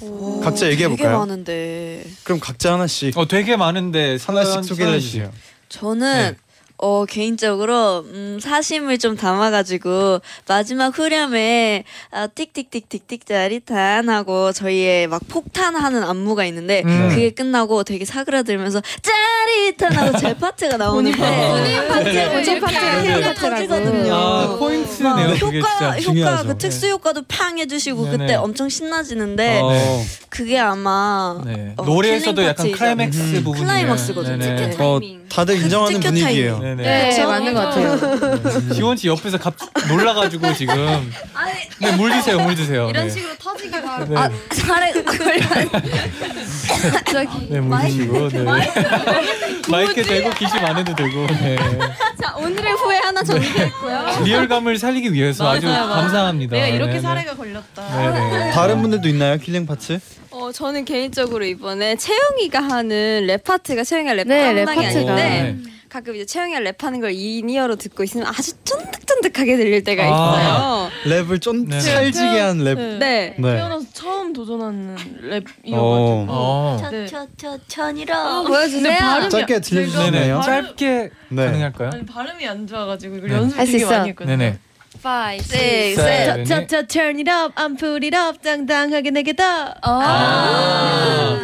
오, 0.00 0.40
각자 0.40 0.66
얘기해 0.70 0.88
되게 0.88 1.02
볼까요? 1.02 1.18
많은데 1.18 2.04
그럼 2.22 2.38
각자 2.40 2.72
하나씩 2.74 3.18
어 3.18 3.26
되게 3.26 3.56
많은데 3.56 4.16
하나씩 4.20 4.64
소개를 4.64 4.92
써주세요. 4.94 5.24
해주세요. 5.24 5.32
저는 5.68 6.30
네. 6.32 6.36
어 6.80 7.04
개인적으로 7.06 8.04
음, 8.06 8.38
사심을 8.40 8.98
좀 8.98 9.16
담아가지고 9.16 10.20
마지막 10.46 10.96
후렴에 10.96 11.82
아, 12.12 12.28
틱틱틱틱틱 12.28 13.26
짜릿한 13.26 14.08
하고 14.08 14.52
저희의 14.52 15.08
막 15.08 15.20
폭탄하는 15.26 16.04
안무가 16.04 16.44
있는데 16.46 16.84
음. 16.86 17.08
그게 17.08 17.30
끝나고 17.30 17.82
되게 17.82 18.04
사그라들면서 18.04 18.80
짜릿한 19.02 19.92
하고 19.92 20.18
제 20.18 20.34
파트가 20.38 20.76
나오는데 20.76 21.18
본인 21.18 21.88
파트 21.88 22.08
네. 22.10 22.30
본인 22.32 22.60
파트 22.60 22.74
네. 22.74 23.34
터지거든요. 23.34 24.14
아 24.14 24.56
포인트네요. 24.56 25.34
그게 25.40 25.58
효과 25.58 25.68
진짜 25.68 25.86
효과 25.88 26.00
중요하죠. 26.00 26.48
그 26.48 26.58
특수 26.58 26.88
효과도 26.88 27.22
팡 27.26 27.58
해주시고 27.58 28.04
네네. 28.04 28.16
그때 28.18 28.34
엄청 28.36 28.68
신나지는데 28.68 29.60
어, 29.64 30.04
그게 30.28 30.60
아마 30.60 31.40
네. 31.44 31.74
어, 31.76 31.84
노래에서도 31.84 32.34
killing 32.36 32.48
약간 32.48 32.56
파트이죠. 32.56 32.78
클라이맥스 32.78 33.18
음. 33.18 33.44
부분이 33.44 33.64
클라이막스거든요. 33.64 34.36
네네. 34.38 34.76
어, 34.78 35.00
다들 35.28 35.56
인정하는 35.56 36.00
티켓 36.00 36.10
분위기예요. 36.10 36.60
네네. 36.76 36.82
네, 36.82 37.10
그쵸? 37.10 37.28
맞는 37.28 37.54
것 37.54 37.60
같아요. 37.60 37.96
네. 38.68 38.74
지원 38.74 38.96
씨 38.96 39.08
옆에서 39.08 39.38
갑 39.38 39.54
놀라가지고 39.88 40.52
지금 40.54 41.12
네 41.80 41.92
물 41.92 42.10
드세요 42.12 42.38
물 42.40 42.54
드세요. 42.54 42.88
이런 42.90 43.04
네. 43.06 43.10
식으로 43.10 43.34
터지기 43.38 43.70
바로. 43.70 44.04
네. 44.06 44.16
아 44.16 44.30
잘해 44.54 44.92
네, 47.48 47.60
물 47.60 47.80
드시고 47.80 48.28
네. 48.28 48.44
마이크 49.68 50.02
대고 50.02 50.30
기침 50.30 50.64
안 50.64 50.76
해도 50.76 50.94
되고 50.94 51.26
네. 51.26 51.56
자 52.22 52.34
오늘의 52.36 52.72
후회 52.74 52.98
하나 52.98 53.22
정리했고요. 53.22 54.20
리얼감을 54.24 54.78
살리기 54.78 55.12
위해서 55.12 55.48
아주 55.48 55.66
맞아요, 55.66 55.86
맞아요. 55.86 56.00
감사합니다. 56.02 56.56
내가 56.56 56.66
이렇게 56.68 56.92
네네. 56.92 57.02
사레가 57.02 57.36
걸렸다 57.36 58.12
네네. 58.12 58.50
다른 58.52 58.80
분들도 58.82 59.08
있나요 59.08 59.38
killing 59.38 59.66
파트? 59.66 59.98
어 60.30 60.52
저는 60.52 60.84
개인적으로 60.84 61.44
이번에 61.44 61.96
채영이가 61.96 62.60
하는 62.60 63.26
랩 63.26 63.42
파트가 63.44 63.82
채영이가 63.82 64.14
랩 64.14 64.28
네, 64.28 64.54
담당이 64.64 64.84
파트가. 64.84 65.12
아닌데 65.12 65.56
네. 65.64 65.77
가끔 65.88 66.14
이제 66.14 66.26
채영이가 66.26 66.60
랩하는 66.60 67.00
걸 67.00 67.12
in-ear로 67.12 67.76
듣고 67.76 68.04
있으면 68.04 68.26
아주 68.26 68.52
쫀득쫀득하게 68.64 69.56
들릴 69.56 69.84
때가 69.84 70.02
아. 70.04 70.90
있어요. 71.06 71.22
랩을 71.24 71.40
좀 71.40 71.66
네. 71.66 71.80
찰지게 71.80 72.40
한 72.40 72.58
랩. 72.58 72.74
네. 72.76 72.98
네. 72.98 73.34
네. 73.38 73.56
태어나서 73.56 73.86
처음 73.94 74.32
도전하는 74.34 74.90
어. 74.90 74.96
랩이어가지고 75.22 76.26
어. 76.28 76.88
네. 76.90 77.06
천천천이라. 77.06 78.42
보여주세요. 78.42 78.82
근데 78.82 78.98
발음이 78.98 79.30
짧게. 79.30 79.60
발음- 79.60 80.42
짧게 80.44 81.10
네. 81.30 81.44
가능할까요? 81.46 81.90
아니 81.94 82.04
발음이 82.06 82.46
안 82.46 82.66
좋아가지고 82.66 83.16
이걸 83.16 83.28
네. 83.30 83.36
연습 83.36 83.58
할수 83.58 83.72
되게 83.72 83.84
있어. 83.84 83.90
많이 83.96 84.08
했거든요 84.10 84.36
네네. 84.36 84.58
Five, 84.98 85.48
네, 85.56 85.94
네. 85.94 86.44
저, 86.44 86.66
저, 86.66 86.82
turn 86.86 87.18
it 87.18 87.30
up, 87.30 87.54
I'm 87.54 87.78
put 87.78 88.04
it 88.04 88.16
up, 88.16 88.38
당당하게 88.42 89.10
내게 89.10 89.32
다. 89.32 89.78
아. 89.82 91.38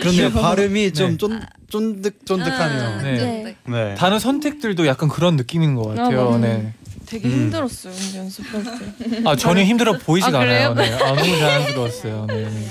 그런데 0.00 0.30
발음이 0.32 0.92
좀 0.92 1.10
네. 1.12 1.16
쫀, 1.16 1.40
쫀득쫀득하네요. 1.70 3.02
네. 3.02 3.12
네. 3.18 3.56
네. 3.66 3.94
단어 3.94 4.18
선택들도 4.18 4.86
약간 4.86 5.08
그런 5.08 5.36
느낌인 5.36 5.74
것 5.74 5.88
같아요. 5.88 6.24
맞아요. 6.30 6.38
네. 6.38 6.72
되게 7.06 7.26
음. 7.28 7.32
힘들었어요 7.32 7.92
연습할 8.16 8.62
때. 8.98 9.22
아 9.24 9.34
전혀 9.36 9.62
힘들어 9.62 9.98
보이지가 9.98 10.38
아? 10.38 10.42
않아요. 10.42 10.74
네. 10.74 10.92
아, 10.92 11.14
너무 11.14 11.38
자연스러웠어요. 11.38 12.26
네. 12.28 12.34
네. 12.44 12.66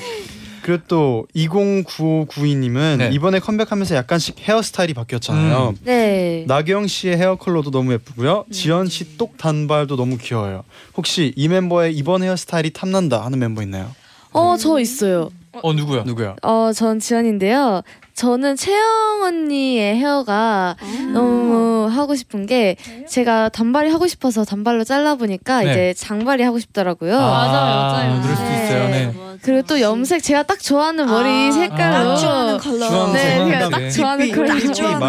그리고 0.62 0.84
또 0.88 1.26
209592님은 1.36 2.98
네. 2.98 3.10
이번에 3.12 3.40
컴백하면서 3.40 3.96
약간씩 3.96 4.40
헤어스타일이 4.40 4.94
바뀌었잖아요. 4.94 5.70
음. 5.70 5.78
네. 5.84 6.46
나경 6.48 6.88
씨의 6.88 7.18
헤어 7.18 7.36
컬러도 7.36 7.72
너무 7.72 7.94
예쁘고요. 7.94 8.46
지연 8.52 8.88
씨 8.88 9.18
똑 9.18 9.38
단발도 9.38 9.96
너무 9.96 10.18
귀여워요. 10.18 10.64
혹시 10.96 11.34
이 11.36 11.48
멤버의 11.48 11.96
이번 11.96 12.24
헤어스타일이 12.24 12.72
탐난다 12.72 13.24
하는 13.26 13.40
멤버 13.40 13.62
있나요? 13.64 13.92
어, 14.32 14.56
저 14.58 14.80
있어요. 14.80 15.30
어 15.64 15.74
누구요? 15.74 16.04
누구요? 16.04 16.36
어, 16.44 16.72
전 16.74 17.00
지연인데요. 17.00 17.82
저는 18.20 18.58
채영 18.58 19.22
언니의 19.24 19.96
헤어가 19.96 20.76
너무 21.14 21.88
하고 21.90 22.16
싶은 22.16 22.48
게 22.48 22.76
제가 23.08 23.48
단발이 23.48 23.90
하고 23.90 24.08
싶어서 24.08 24.44
단발로 24.44 24.84
잘라보니까 24.84 25.62
네. 25.62 25.72
이제 25.72 25.94
장발이 25.94 26.44
하고 26.44 26.60
싶더라고요. 26.60 27.18
아, 27.18 28.20
그럴 28.22 28.36
수도 28.36 28.50
네. 28.50 28.66
있어요. 28.66 28.90
네. 28.90 29.14
그리고 29.42 29.62
또 29.62 29.80
염색 29.80 30.22
제가 30.22 30.44
딱 30.44 30.60
좋아하는 30.60 31.06
머리 31.06 31.50
색깔로 31.54 32.10
딱 32.10 32.16
좋아하는 32.18 32.58
컬러. 32.58 33.14
네, 33.14 33.54
약간 33.54 33.72
딱 33.72 33.90
좋아하는 33.90 34.32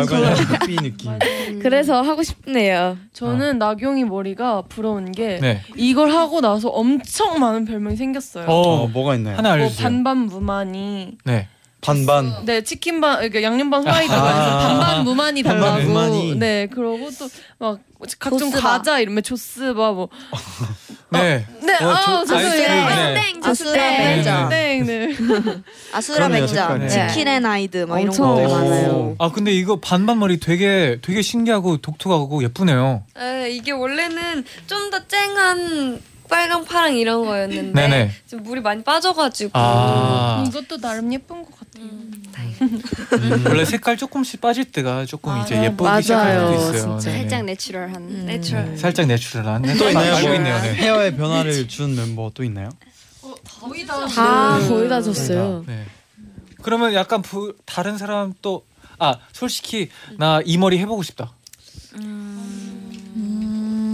컬러. 0.07 0.35
삐삐 0.61 0.76
느낌. 0.76 1.19
그래서 1.61 2.02
하고 2.02 2.23
싶네요. 2.23 2.97
저는 3.12 3.59
나경이 3.59 4.05
머리가 4.05 4.62
부러운 4.69 5.11
게 5.11 5.40
네. 5.43 5.62
이걸 5.75 6.12
하고 6.12 6.40
나서 6.40 6.69
엄청 6.69 7.40
많은 7.40 7.64
별명이 7.64 7.97
생겼어요. 7.97 8.47
어, 8.47 8.85
어, 8.85 8.87
뭐가 8.87 9.17
있나요? 9.17 9.37
하나 9.37 9.49
뭐 9.49 9.55
알려주세요. 9.55 9.83
반반 9.83 10.19
무만이 10.19 11.19
네. 11.25 11.49
반반. 11.80 12.44
네 12.44 12.62
치킨 12.62 13.00
반 13.00 13.16
그러니까 13.16 13.42
양념 13.42 13.70
반 13.70 13.82
후라이드가 13.82 14.16
아. 14.18 14.58
반반 14.68 15.04
무만이 15.04 15.42
반반 15.42 15.70
달라고 15.72 15.88
무만이. 15.88 16.34
네 16.37 16.66
그러고 16.66 17.10
또 17.18 17.28
막 17.58 17.78
각종 18.18 18.50
조스바. 18.50 18.60
과자 18.60 18.99
이름에 18.99 19.20
조스바 19.20 19.92
뭐 19.92 20.08
네. 21.10 21.44
네, 21.62 21.75
어, 21.84 21.90
아, 21.90 22.25
조- 22.25 22.34
아이스크림, 22.34 22.50
죄송해요. 22.50 22.88
네. 22.88 23.14
땡 23.32 23.40
아수라 23.44 23.72
네, 23.72 23.96
뱅자 24.14 24.49
네, 24.49 24.80
네. 24.80 25.16
아수라 25.92 26.28
색깔이. 26.46 26.88
치킨앤 26.88 27.44
아이드 27.44 27.78
막 27.84 27.99
이런 28.00 28.08
엄청 28.08 28.28
것들 28.37 28.49
많아요. 28.49 28.64
많아요. 28.70 29.16
아 29.18 29.30
근데 29.30 29.52
이거 29.52 29.80
반반 29.80 30.18
머리 30.18 30.40
되게 30.40 30.99
되게 31.02 31.20
신기하고 31.20 31.76
독특하고 31.78 32.42
예쁘네요. 32.42 33.02
네, 33.16 33.50
이게 33.50 33.72
원래는 33.72 34.44
좀 34.66 34.90
더 34.90 35.06
쨍한 35.06 36.00
빨강 36.30 36.64
파랑 36.64 36.96
이런 36.96 37.25
거였는데 37.26 37.72
네네. 37.72 38.10
좀 38.28 38.42
물이 38.42 38.60
많이 38.62 38.82
빠져가지고 38.82 39.50
아 39.54 40.44
이것도 40.49 40.78
나름 40.78 41.12
예쁜 41.12 41.44
것 41.44 41.50
같아요. 41.58 41.84
음, 42.62 43.44
원래 43.46 43.64
색깔 43.64 43.96
조금씩 43.96 44.40
빠질 44.40 44.64
때가 44.70 45.04
조금 45.06 45.37
이제 45.42 45.54
맞아요. 45.56 45.66
예쁘기 45.66 46.02
시작할 46.02 46.38
수도 46.40 46.54
있어요. 46.54 46.99
진짜. 46.99 47.10
네네. 47.10 47.18
살짝 47.22 47.44
natural한 47.44 47.97
음. 47.96 48.26
natural. 48.26 48.78
살짝 48.78 49.06
natural한. 49.06 49.62
네, 49.62 49.75
또 49.76 49.88
있나요? 49.88 50.14
알고 50.14 50.26
뭐 50.28 50.37
있네요. 50.37 50.60
네. 50.62 50.75
헤어의 50.75 51.16
변화를 51.16 51.68
준 51.68 51.96
멤버 51.96 52.30
또 52.34 52.44
있나요? 52.44 52.70
거의 53.60 53.84
다다 53.87 54.58
네. 54.58 54.68
거의 54.68 54.88
다 54.88 55.02
줬어요. 55.02 55.64
네. 55.66 55.84
그러면 56.62 56.94
약간 56.94 57.22
부, 57.22 57.54
다른 57.66 57.99
사람 57.99 58.32
또 58.40 58.64
아 59.02 59.16
솔직히 59.32 59.88
나 60.18 60.42
이 60.44 60.58
머리 60.58 60.78
해보고 60.78 61.02
싶다. 61.02 61.32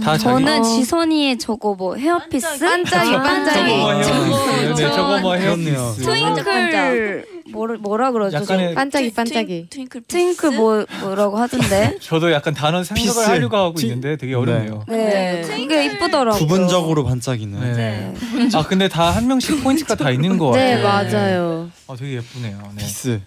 다 0.03 0.17
자기. 0.17 0.23
저는 0.23 0.59
어. 0.59 0.63
지선이의 0.63 1.37
저거 1.37 1.73
뭐 1.75 1.95
헤어피스? 1.95 2.59
반짝이, 2.59 3.15
아, 3.15 3.21
반짝이. 3.21 3.69
저거 3.69 3.77
뭐. 3.77 3.93
네, 3.93 4.75
저거 4.75 4.95
저거 4.95 5.19
뭐. 5.19 5.35
헤어피스. 5.35 6.01
twinkle 6.03 7.25
뭐라 7.51 7.75
뭐라 7.79 8.11
그러죠? 8.11 8.37
약간의 8.37 8.75
반짝이 8.75 9.13
반짝이. 9.13 9.67
twinkle 9.69 10.01
twinkle 10.07 10.51
뭐 10.51 10.85
뭐라고 11.01 11.37
하던데? 11.37 11.95
저도 12.01 12.31
약간 12.31 12.53
단어 12.53 12.83
생각을 12.83 13.05
피스. 13.07 13.19
하려고 13.29 13.55
하고 13.57 13.73
티- 13.75 13.85
있는데 13.87 14.17
되게 14.17 14.33
어렵네요. 14.35 14.83
네, 14.87 15.43
그게 15.47 15.85
이쁘더라고요. 15.85 16.39
부분적으로 16.39 17.03
반짝이는. 17.05 17.73
네. 17.73 18.13
아 18.53 18.63
근데 18.67 18.87
다 18.89 19.07
한 19.17 19.25
명씩 19.27 19.63
포인트가 19.63 19.95
다 19.95 20.11
있는 20.11 20.37
것 20.37 20.47
같아요. 20.51 20.75
네, 20.77 20.83
맞아요. 20.83 21.69
아 21.89 21.95
되게 21.95 22.15
예쁘네요. 22.15 22.71
네. 22.75 22.83
피스. 22.83 23.21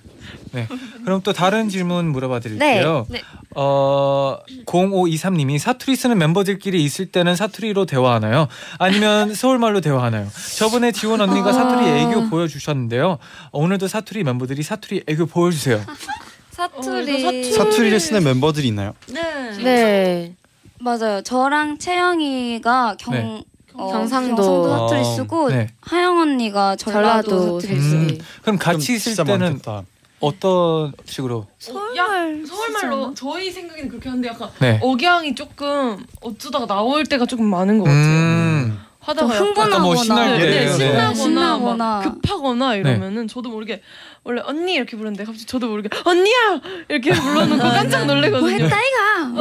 네. 0.52 0.68
그럼 1.04 1.22
또 1.22 1.32
다른 1.32 1.68
질문 1.70 2.06
물어봐 2.12 2.40
드릴게요. 2.40 3.06
네. 3.08 3.18
네. 3.18 3.24
어 3.56 4.38
0523님이 4.66 5.58
사투리 5.58 5.96
쓰는 5.96 6.18
멤버들끼리 6.18 6.84
있을 6.84 7.06
때는 7.06 7.36
사투리로 7.36 7.86
대화하나요? 7.86 8.48
아니면 8.78 9.32
서울말로 9.34 9.80
대화하나요? 9.80 10.28
저번에 10.58 10.92
지원 10.92 11.22
언니가 11.22 11.52
사투리 11.52 11.88
애교 11.88 12.28
보여주셨는데요. 12.28 13.18
오늘도 13.52 13.88
사투리 13.88 14.24
멤버들이 14.24 14.62
사투리 14.62 15.04
애교 15.08 15.26
보여주세요. 15.26 15.82
사투리. 16.50 17.52
사투리를 17.52 17.98
쓰는 17.98 18.22
멤버들이 18.24 18.68
있나요? 18.68 18.92
네. 19.08 19.56
네. 19.62 20.36
맞아요. 20.80 21.22
저랑 21.22 21.78
채영이가 21.78 22.96
경 22.98 23.14
네. 23.14 23.44
어, 23.80 23.92
경상도. 23.92 24.36
경상도 24.36 24.68
사투리 24.78 25.00
어, 25.00 25.04
쓰고 25.04 25.48
네. 25.50 25.68
하영 25.80 26.18
언니가 26.18 26.76
전라도, 26.76 27.28
전라도 27.30 27.60
사투리 27.60 27.78
음, 27.80 28.08
쓰고 28.08 28.24
그럼 28.42 28.58
같이 28.58 28.94
있을 28.94 29.12
진짜 29.14 29.24
때는 29.24 29.46
많겠다. 29.46 29.82
어떤 30.20 30.92
식으로? 31.06 31.46
서울말 31.58 32.44
서울말로 32.46 33.14
저희 33.14 33.50
생각에는 33.50 33.88
그렇게 33.88 34.08
하는데 34.10 34.28
약간 34.28 34.50
네. 34.58 34.78
억양이 34.82 35.34
조금 35.34 36.04
어쩌다가 36.20 36.66
나올 36.66 37.04
때가 37.04 37.24
조금 37.24 37.46
많은 37.46 37.78
것 37.78 37.84
같아요. 37.84 38.04
음. 38.04 38.80
하다가 39.00 39.32
흥분하거나 39.34 39.78
뭐 39.78 39.96
신날 39.96 40.38
네, 40.38 40.44
때, 40.44 40.50
네, 40.50 40.66
네. 40.66 40.72
신나거나, 40.76 41.14
신나거나. 41.14 41.74
막 41.76 42.02
급하거나 42.20 42.74
이러면은 42.74 43.28
저도 43.28 43.48
모르게 43.48 43.80
원래 44.24 44.42
언니 44.44 44.74
이렇게 44.74 44.94
부르는데 44.94 45.24
갑자기 45.24 45.46
저도 45.46 45.68
모르게 45.68 45.88
언니야 46.04 46.60
이렇게 46.90 47.10
불러놓고 47.14 47.62
깜짝 47.62 48.04
놀래거든요. 48.04 48.40
뭐 48.40 48.50
했다 48.50 48.76
이가. 48.78 49.32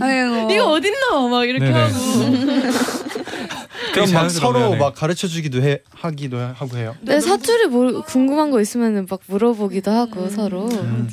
아이고. 0.04 0.50
이거 0.52 0.72
어딨나 0.72 1.28
막 1.30 1.44
이렇게 1.48 1.66
네네. 1.66 1.78
하고 1.78 1.94
그럼 3.92 4.12
막 4.12 4.28
서로 4.30 4.70
네. 4.70 4.76
막 4.76 4.94
가르쳐 4.94 5.26
주기도 5.28 5.62
해 5.62 5.80
하기도 5.90 6.38
하고 6.38 6.76
해요. 6.76 6.94
네, 7.00 7.20
사투리 7.20 7.66
모르, 7.68 8.00
궁금한 8.02 8.50
거 8.50 8.60
있으면 8.60 9.06
막 9.08 9.20
물어보기도 9.26 9.90
하고 9.90 10.28
서로. 10.28 10.68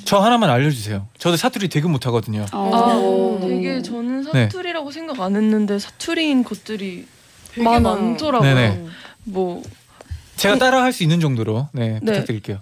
저 0.05 0.17
하나만 0.19 0.49
알려주세요. 0.49 1.07
저도 1.17 1.37
사투리 1.37 1.69
되게 1.69 1.87
못하거든요. 1.87 2.45
어. 2.53 3.37
아, 3.41 3.45
되게 3.47 3.81
저는 3.81 4.25
네. 4.33 4.43
사투리라고 4.45 4.91
생각 4.91 5.19
안 5.19 5.35
했는데 5.35 5.79
사투리인 5.79 6.43
것들이 6.43 7.05
되게 7.53 7.63
많아요. 7.63 7.95
많더라고요. 7.95 8.55
네네. 8.55 8.85
뭐 9.25 9.63
제가 10.35 10.57
따라 10.57 10.83
할 10.83 10.93
수 10.93 11.03
있는 11.03 11.19
정도로 11.19 11.67
네, 11.73 11.99
네. 12.01 12.11
부탁드릴게요. 12.11 12.59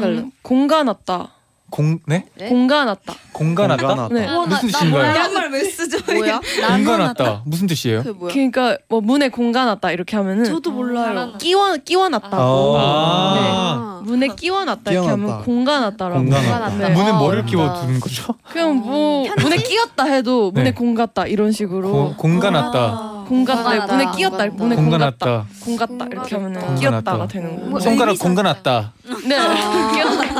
걸로. 0.00 0.18
음, 0.18 0.30
공간 0.42 0.88
왔다. 0.88 1.32
공 1.70 1.98
네? 2.06 2.26
네? 2.36 2.48
공간 2.48 2.86
왔다. 2.86 3.14
공간 3.32 3.70
왔다? 3.70 3.86
공간 3.86 3.98
왔다. 3.98 4.14
네. 4.14 4.26
무슨 4.46 4.68
뜻인가요? 4.68 5.16
양말 5.16 5.50
왜 5.50 5.64
쓰죠? 5.64 5.98
뭐야? 6.14 6.40
공간 6.68 7.00
왔다. 7.00 7.42
무슨 7.44 7.66
뜻이에요? 7.66 8.02
그 8.04 8.08
뭐야? 8.10 8.32
그러니까 8.32 8.78
뭐 8.88 9.00
문에 9.00 9.28
공간 9.28 9.66
왔다 9.66 9.90
이렇게 9.90 10.16
하면은 10.16 10.44
저도 10.44 10.70
몰라요. 10.70 11.32
끼워 11.38 11.76
끼워놨다고. 11.76 12.76
아. 12.78 14.00
네. 14.04 14.10
문에 14.10 14.28
끼워놨다 14.28 14.92
이렇게 14.92 15.06
끼워놨다. 15.06 15.12
하면 15.32 15.44
공간 15.44 15.82
왔다라고. 15.82 16.20
공간 16.20 16.44
왔다. 16.62 16.68
네. 16.76 16.88
문에 16.90 17.10
아, 17.10 17.12
뭐를 17.14 17.38
어렵다. 17.38 17.50
끼워 17.50 17.80
두는 17.80 18.00
거죠? 18.00 18.34
그냥 18.52 18.76
뭐 18.76 19.26
문에 19.40 19.56
끼웠다 19.56 20.04
해도 20.04 20.52
문에 20.52 20.66
네. 20.66 20.72
공 20.72 20.94
갔다 20.94 21.26
이런 21.26 21.50
식으로 21.50 21.90
고, 21.90 22.14
공간 22.16 22.54
왔다. 22.54 23.15
공 23.26 23.44
갔다 23.44 23.62
공간 23.62 23.78
왔다. 23.80 23.94
문에 23.96 24.04
공간 24.06 24.52
문에 24.56 24.76
공간 24.76 24.76
공 24.76 24.98
갔다 24.98 25.26
왔다. 25.30 25.46
공 25.60 25.76
갔다 25.76 26.06
이렇게 26.10 26.34
하면은 26.36 26.60
공간 26.60 26.76
끼웠다가 26.78 27.18
왔다. 27.18 27.32
되는 27.32 27.70
거. 27.72 27.80
손가락 27.80 28.18
공간 28.18 28.46
왔다. 28.46 28.92
네. 29.04 29.14
네, 29.28 29.38
네. 29.38 30.32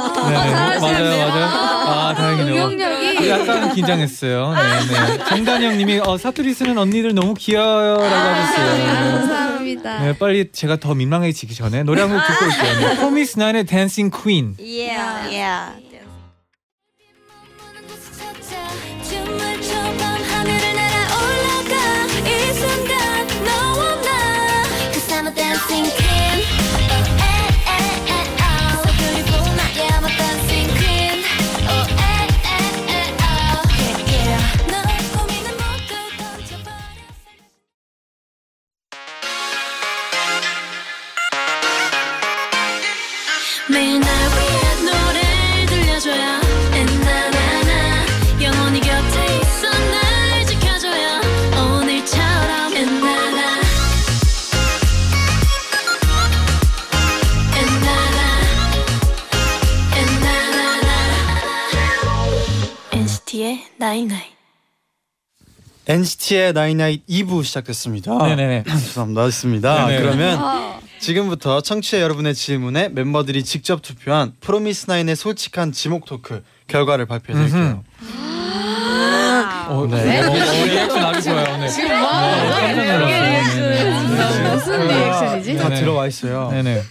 맞아요, 0.81 0.81
맞아요. 0.81 1.44
아, 1.46 2.14
다행이네요. 2.16 2.64
응용력이. 2.66 3.29
약간 3.31 3.75
긴장했어요. 3.75 4.55
네, 4.55 4.61
네. 5.18 5.25
정단영님이 5.25 6.01
어, 6.05 6.16
사투리 6.18 6.53
쓰는 6.55 6.77
언니들 6.79 7.14
너무 7.14 7.35
귀여워라고 7.35 8.05
하셨어요. 8.05 8.87
감사합니다. 8.87 9.99
네, 10.03 10.18
빨리 10.18 10.51
제가 10.53 10.77
더 10.77 10.94
민망해지기 10.94 11.55
전에 11.55 11.83
노래 11.83 12.03
한 12.03 12.11
곡 12.11 12.20
듣고 12.27 12.44
올게요. 12.44 12.88
네. 12.88 12.96
프로미스 12.96 13.38
나인의 13.38 13.64
댄싱 13.64 14.11
퀸. 14.11 14.55
Yeah. 14.59 15.29
Yeah. 15.29 15.86
NCT의 63.46 63.62
나인나인 63.78 64.22
NCT의 65.88 66.52
나인나잇 66.52 67.06
2부 67.06 67.44
시작됐습니다. 67.44 68.18
네네네. 68.26 68.64
죄송합니다. 68.68 69.22
맞습니다. 69.22 69.87
네네. 69.87 70.02
그러면 70.02 70.40
지금부터 70.98 71.61
청취자 71.61 72.00
여러분의 72.00 72.35
질문에 72.35 72.88
멤버들이 72.88 73.44
직접 73.44 73.82
투표한 73.82 74.32
프로미스나인의 74.40 75.14
솔직한 75.14 75.70
지목 75.70 76.06
토크 76.06 76.42
결과를 76.66 77.06
발표해 77.06 77.38
드릴게요. 77.38 77.85
어, 79.68 79.87
네. 79.90 80.20
어, 80.22 80.30
어, 80.30 80.64
리액션 80.64 81.04
아주 81.04 81.22
좋아요. 81.22 81.56
네. 81.59 81.68
지금 81.68 81.88
뭐 82.00 82.11
네, 82.11 82.74
깜짝 82.74 82.98
놀랐어요. 82.98 83.68
리액션 83.68 84.54
무슨 84.54 84.88
리액션이지? 84.88 85.56
다. 85.56 85.68
들어와 85.70 86.06
있어요. 86.09 86.50
네네. 86.50 86.82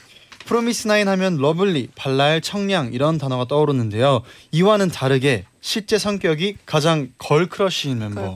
프로미스나인 0.45 1.07
하면 1.07 1.37
lovely, 1.37 1.89
발랄, 1.95 2.39
청량 2.39 2.93
이런 2.93 3.17
단어가 3.17 3.45
떠오르는데요. 3.45 4.21
이와는 4.51 4.89
다르게 4.89 5.45
실제 5.59 5.97
성격이 5.97 6.57
가장 6.65 7.09
걸크러쉬인 7.17 7.99
멤버. 7.99 8.35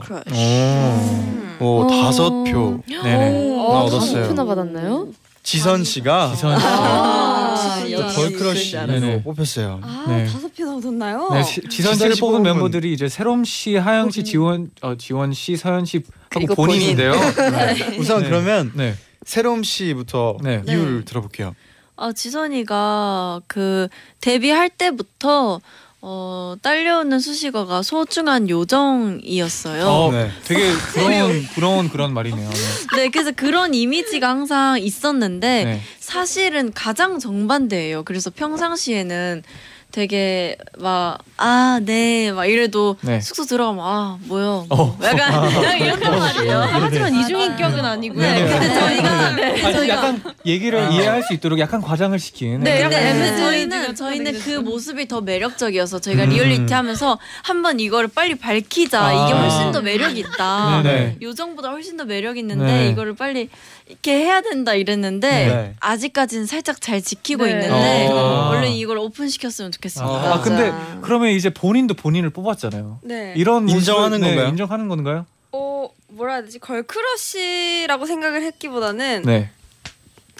오, 1.60 1.82
어. 1.82 1.86
다섯 1.86 2.44
표 2.44 2.82
네네. 2.88 3.56
어, 3.58 3.72
나 3.72 3.80
얻었어요. 3.82 4.22
다섯 4.22 4.28
표나 4.28 4.44
받았나요? 4.44 5.08
지선 5.42 5.84
씨가 5.84 6.32
지선 6.34 6.58
씨. 6.58 6.66
아, 6.66 7.80
또 7.80 7.90
역시 7.92 8.16
걸크러쉬로 8.16 8.86
네네. 8.86 9.22
뽑혔어요. 9.22 9.80
아 9.82 10.04
네. 10.08 10.26
다섯 10.26 10.54
표 10.54 10.68
얻었나요? 10.76 11.28
네, 11.32 11.42
시, 11.42 11.60
지선 11.62 11.70
지선 11.70 11.94
씨를 11.94 12.14
씨 12.14 12.20
뽑은 12.20 12.42
멤버들이 12.42 12.92
이제 12.92 13.08
세롬 13.08 13.44
씨, 13.44 13.76
하영 13.76 14.10
씨, 14.10 14.24
지원, 14.24 14.70
어, 14.82 14.96
지원 14.96 15.32
씨, 15.32 15.56
서현 15.56 15.84
씨 15.84 16.02
하고 16.30 16.54
본인인데요. 16.54 17.12
네. 17.36 17.96
우선 17.98 18.22
네. 18.22 18.28
그러면 18.28 18.72
네. 18.74 18.94
세롬 19.24 19.62
씨부터 19.62 20.38
네. 20.42 20.62
이유를 20.66 21.04
들어볼게요. 21.04 21.54
아 22.00 22.12
지선이가 22.12 23.42
그 23.46 23.88
데뷔할 24.22 24.70
때부터 24.70 25.60
어 26.00 26.54
딸려오는 26.62 27.20
수식어가 27.20 27.82
소중한 27.82 28.48
요정이었어요. 28.48 29.86
어, 29.86 30.10
네. 30.10 30.30
되게 30.44 30.72
부러운 30.94 31.42
부러운 31.52 31.88
그런 31.90 32.14
말이네요. 32.14 32.48
네. 32.48 32.96
네, 32.96 33.08
그래서 33.10 33.32
그런 33.32 33.74
이미지가 33.74 34.26
항상 34.26 34.80
있었는데 34.80 35.64
네. 35.64 35.80
사실은 35.98 36.72
가장 36.72 37.18
정반대예요. 37.18 38.04
그래서 38.04 38.30
평상시에는 38.30 39.42
되게 39.90 40.56
막 40.78 41.18
아 41.42 41.80
네 41.82 42.32
막 42.32 42.44
이래도 42.44 42.96
네. 43.00 43.18
숙소 43.20 43.44
들어가면 43.46 43.82
아 43.84 44.18
뭐요 44.24 44.66
어. 44.68 44.76
뭐 44.76 44.98
약간 45.02 45.32
약간 45.54 45.78
이런 45.80 45.98
말이에요. 46.18 46.68
하지만 46.70 47.14
이중인격은 47.14 47.84
아니고요. 47.84 48.20
네, 48.20 48.44
근데 48.46 48.74
저희가 48.78 49.30
네, 49.36 49.62
아니, 49.64 49.72
저희가 49.74 49.94
약간 49.96 50.22
얘기를 50.44 50.92
이해할 50.92 51.22
수 51.22 51.32
있도록 51.32 51.58
약간 51.58 51.80
과장을 51.80 52.18
시킨. 52.18 52.60
네, 52.62 52.82
약간 52.82 53.00
근데 53.00 53.36
저희는 53.36 53.94
저희는 53.94 54.32
그. 54.40 54.50
모습이 54.60 55.08
더 55.08 55.20
매력적이어서 55.22 56.00
저희가 56.00 56.24
음. 56.24 56.28
리얼리티하면서 56.30 57.18
한번 57.42 57.80
이거를 57.80 58.08
빨리 58.14 58.34
밝히자 58.34 59.00
아. 59.02 59.12
이게 59.28 59.32
훨씬 59.38 59.72
더 59.72 59.80
매력 59.80 60.16
있다. 60.18 60.82
네네. 60.82 61.16
요정보다 61.22 61.70
훨씬 61.70 61.96
더 61.96 62.04
매력 62.04 62.36
있는데 62.36 62.64
네. 62.66 62.88
이거를 62.90 63.14
빨리 63.14 63.48
이렇게 63.90 64.12
해야 64.24 64.40
된다 64.40 64.74
이랬는데 64.74 65.28
네. 65.30 65.74
아직까지는 65.80 66.46
살짝 66.46 66.80
잘 66.80 67.02
지키고 67.02 67.44
네. 67.44 67.50
있는데 67.50 68.06
어. 68.08 68.50
얼른 68.52 68.70
이걸 68.70 68.98
오픈 68.98 69.28
시켰으면 69.28 69.72
좋겠습니다. 69.72 70.32
아, 70.34 70.40
근데 70.40 70.72
그러면 71.02 71.30
이제 71.30 71.50
본인도 71.50 71.94
본인을 71.94 72.30
뽑았잖아요. 72.30 73.00
네. 73.02 73.34
이런 73.36 73.66
모습을- 73.66 73.74
인정하는 73.76 74.20
네, 74.20 74.28
건가요? 74.28 74.48
인정하는 74.48 74.88
건가요? 74.88 75.26
어 75.52 75.88
뭐라 76.08 76.34
해야 76.34 76.42
되지 76.42 76.60
girl 76.60 77.05
crush라고 77.05 78.06
생각을 78.06 78.42
했기보다는 78.44 79.22
네. 79.26 79.50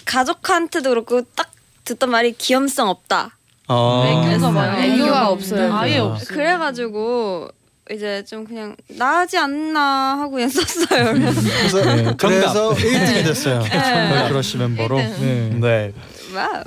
가족한테도 0.05 0.89
그렇고 0.89 1.21
딱 1.35 1.51
듣던 1.83 2.09
말이 2.09 2.31
귀염성 2.33 2.87
없다. 2.87 3.37
아, 3.67 4.03
애교가 4.33 4.51
많아요. 4.51 4.93
애교가 4.93 5.29
없어요. 5.29 5.73
아예 5.73 5.99
아. 5.99 6.05
없어요. 6.05 6.27
그래가지고 6.35 7.49
이제 7.93 8.23
좀 8.25 8.45
그냥 8.45 8.75
나지 8.97 9.37
않나 9.37 10.17
하고 10.19 10.31
그냥 10.31 10.49
썼어요. 10.49 11.13
그래서 11.13 11.95
네, 11.95 12.13
그래서 12.17 12.69
1등이 12.71 13.23
됐어요. 13.23 13.59
girl 13.61 14.04
crush 14.04 14.57
멤버로. 14.57 14.97
네. 14.97 15.49
네. 15.59 15.93
wow. 16.33 16.63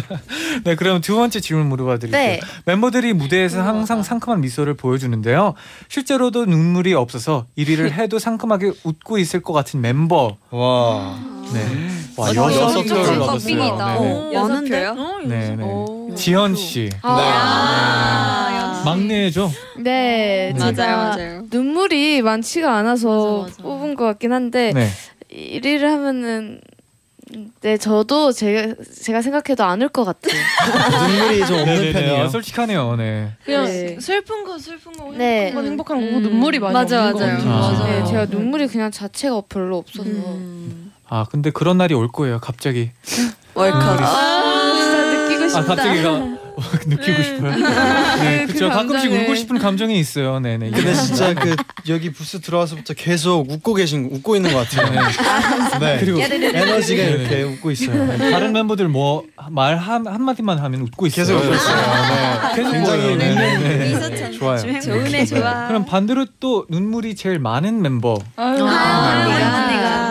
네, 0.64 0.74
그럼 0.74 1.00
두 1.00 1.16
번째 1.16 1.40
질문 1.40 1.66
물어봐 1.68 1.98
드릴게요. 1.98 2.20
네. 2.20 2.40
멤버들이 2.66 3.14
무대에서 3.14 3.62
항상 3.62 4.02
상큼한 4.02 4.40
미소를 4.42 4.74
보여주는데요. 4.74 5.54
실제로도 5.88 6.44
눈물이 6.44 6.92
없어서 6.94 7.46
1위를 7.56 7.90
해도 7.98 8.18
상큼하게 8.18 8.72
웃고 8.84 9.18
있을 9.18 9.40
것 9.40 9.52
같은 9.54 9.80
멤버. 9.80 10.36
와. 10.50 11.18
네. 11.54 11.88
와, 12.18 12.28
어, 12.28 12.34
여섯 12.34 12.82
표를 12.82 13.16
표. 13.16 13.24
얻었어요. 13.24 13.56
네, 13.56 13.70
네. 13.70 14.34
여섯 14.34 14.48
많은데? 14.48 14.70
표요? 14.70 14.94
어, 14.98 15.18
네, 15.24 15.56
네. 15.56 15.64
오. 15.64 16.14
지현 16.14 16.54
씨. 16.56 16.90
아, 17.02 18.47
막내죠? 18.90 19.50
네, 19.78 20.52
맞아요, 20.58 20.74
제가 20.74 20.96
맞아요. 20.96 21.42
눈물이 21.50 22.22
많지가 22.22 22.74
않아서 22.76 23.42
맞아, 23.42 23.50
맞아. 23.50 23.62
뽑은 23.62 23.94
것 23.94 24.04
같긴 24.04 24.32
한데 24.32 24.72
네. 24.74 24.88
1위를 25.32 25.82
하면은 25.82 26.60
네 27.60 27.76
저도 27.76 28.32
제가 28.32 28.74
제가 29.02 29.20
생각해도 29.20 29.62
안 29.62 29.82
울 29.82 29.90
것 29.90 30.04
같아요. 30.04 30.32
눈물이 31.08 31.46
좀 31.46 31.58
없는 31.58 31.74
네네네. 31.74 31.92
편이에요. 31.92 32.22
아, 32.24 32.28
솔직하네요. 32.28 32.96
네. 32.96 33.32
그냥 33.44 33.66
네. 33.66 33.98
슬픈 34.00 34.44
거 34.44 34.58
슬픈 34.58 34.92
거 34.92 35.12
네. 35.12 35.48
행복한 35.52 35.54
건 35.54 35.66
행복한 35.66 35.98
음. 35.98 36.22
눈물이 36.22 36.58
많이 36.58 36.72
맞아, 36.72 37.08
없는 37.10 37.12
거 37.12 37.18
맞아요. 37.20 37.36
같아요. 37.38 37.60
맞아. 37.78 37.86
네, 37.86 38.04
제가 38.06 38.24
눈물이 38.26 38.68
그냥 38.68 38.90
자체가 38.90 39.42
별로 39.50 39.76
없어서. 39.76 40.08
음. 40.08 40.92
아, 41.06 41.26
근데 41.30 41.50
그런 41.50 41.76
날이 41.76 41.92
올 41.94 42.08
거예요. 42.08 42.38
갑자기. 42.40 42.92
월컵. 43.54 43.78
아, 43.82 44.72
진짜 44.80 45.22
느끼고 45.24 45.48
싶다. 45.48 45.60
아, 45.60 45.64
갑자기 45.64 46.02
가 46.02 46.38
느끼고 46.86 47.22
싶어요. 47.22 47.50
네, 48.22 48.46
그 48.46 48.54
그렇죠. 48.54 48.68
가끔씩. 48.68 49.12
울고 49.12 49.34
싶은 49.34 49.58
감정이 49.58 49.98
있어요. 49.98 50.40
네, 50.40 50.58
네. 50.58 50.70
근데 50.70 50.94
진짜 50.94 51.34
그 51.34 51.56
여기 51.88 52.10
부스 52.12 52.40
들어와서부터 52.40 52.94
계속 52.94 53.50
웃고 53.50 53.74
계신 53.74 54.08
웃고 54.12 54.36
있는 54.36 54.52
것 54.52 54.68
같아요. 54.68 54.90
네. 55.80 55.98
그리고 56.00 56.20
에너지가 56.20 57.02
네, 57.02 57.10
이렇게 57.10 57.28
네. 57.36 57.42
웃고 57.42 57.70
있어요. 57.70 58.04
네, 58.06 58.30
다른 58.30 58.52
멤버들 58.52 58.88
뭐 58.88 59.24
말한 59.50 60.06
한 60.06 60.22
마디만 60.22 60.58
하면 60.58 60.80
웃고 60.82 61.06
있어요. 61.06 61.26
계속 61.26 61.44
웃고 61.44 61.54
있어요. 61.54 61.76
네. 61.76 62.56
계속 62.56 62.72
굉장히. 62.72 63.16
네, 63.16 63.34
네, 63.34 63.58
네. 63.58 64.08
네. 64.08 64.30
좋아요. 64.32 64.80
좋으네 64.80 65.26
좋아. 65.26 65.66
그럼 65.68 65.84
반대로 65.84 66.26
또 66.40 66.66
눈물이 66.68 67.14
제일 67.16 67.38
많은 67.38 67.82
멤버. 67.82 68.18
아유, 68.36 68.62
언니가 68.62 70.07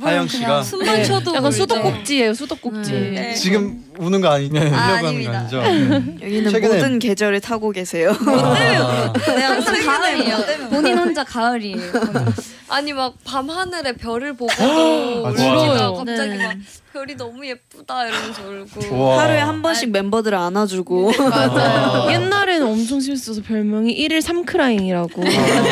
하영 0.00 0.28
씨가 0.28 0.62
숨만 0.62 1.04
쉬어도 1.04 1.34
약간. 1.34 1.52
수도꼭지예요 1.52 2.34
수도꼭지. 2.34 2.92
네. 2.92 3.34
지금 3.34 3.84
우는 3.98 4.20
거 4.20 4.28
아니, 4.30 4.48
네. 4.48 4.60
울려고 4.60 4.76
아, 4.76 4.78
하는 4.96 5.24
거. 5.24 5.30
아니죠? 5.32 5.56
여기는 5.58 6.50
최근에- 6.52 6.74
모든 6.74 6.98
계절을 6.98 7.40
타고 7.40 7.70
계세요. 7.70 8.10
아, 8.26 9.12
네, 9.36 9.42
항상 9.42 9.84
가을이에요. 9.84 10.36
본인 10.70 10.98
혼자 10.98 11.24
가을이에요. 11.24 11.92
아니 12.68 12.92
막 12.92 13.12
밤 13.24 13.50
하늘에 13.50 13.92
별을 13.92 14.32
보고 14.34 14.50
아, 14.58 14.64
울어요. 14.64 15.88
울고 15.90 16.04
갑자기 16.04 16.30
네. 16.38 16.46
막 16.46 16.54
별이 16.92 17.16
너무 17.16 17.46
예쁘다 17.46 18.06
이러면서 18.06 18.42
울고. 18.42 19.02
와. 19.02 19.22
하루에 19.22 19.38
한 19.38 19.62
번씩 19.62 19.90
멤버들을 19.90 20.36
안아주고 20.36 21.12
맞아요. 21.18 22.10
옛날에는 22.12 22.66
엄청 22.66 23.00
실수해서 23.00 23.40
별명이 23.42 23.96
1일 23.96 24.20
3크라잉이라고 24.20 25.24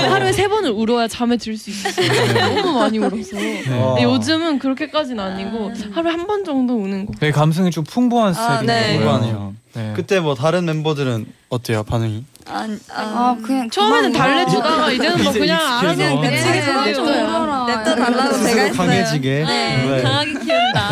하루에 0.08 0.32
세 0.32 0.48
번을 0.48 0.70
울어야 0.70 1.08
잠에 1.08 1.36
들 1.36 1.56
수 1.58 1.68
있었어요. 1.70 2.54
너무 2.62 2.78
많이 2.78 2.98
울어서. 2.98 3.36
와. 3.36 3.94
근데 3.94 4.02
요즘은 4.04 4.58
그렇게까지는 4.58 5.22
아니고 5.22 5.72
하루에 5.92 6.12
한 6.12 6.26
번 6.26 6.44
정도 6.44 6.76
우는 6.76 7.06
거. 7.06 7.12
네, 7.20 7.32
감성이 7.32 7.70
좀 7.72 7.82
풍부한 7.84 8.30
아, 8.30 8.32
스타일인 8.32 8.66
네. 8.66 8.74
거예요. 8.82 8.98
풍부하네요. 8.98 9.54
네. 9.74 9.92
그때 9.96 10.20
뭐 10.20 10.34
다른 10.34 10.64
멤버들은 10.64 11.26
어때요 11.48 11.82
반응이? 11.82 12.24
아, 12.52 12.66
아 12.92 13.36
그냥 13.42 13.70
처음에는 13.70 14.12
달래주다가 14.12 14.90
이제는 14.92 15.22
뭐 15.22 15.30
이제 15.30 15.38
그냥 15.40 15.78
알아서. 15.78 15.96
그냥 15.96 16.20
네, 16.22 16.30
네. 16.30 16.52
네. 16.52 17.76
냅다 17.76 17.94
달라고 17.94 18.32
제가 18.38 18.46
했어요. 18.62 18.72
강해지게. 18.72 19.44
네. 19.46 20.02
강하게 20.02 20.32
키운다. 20.34 20.90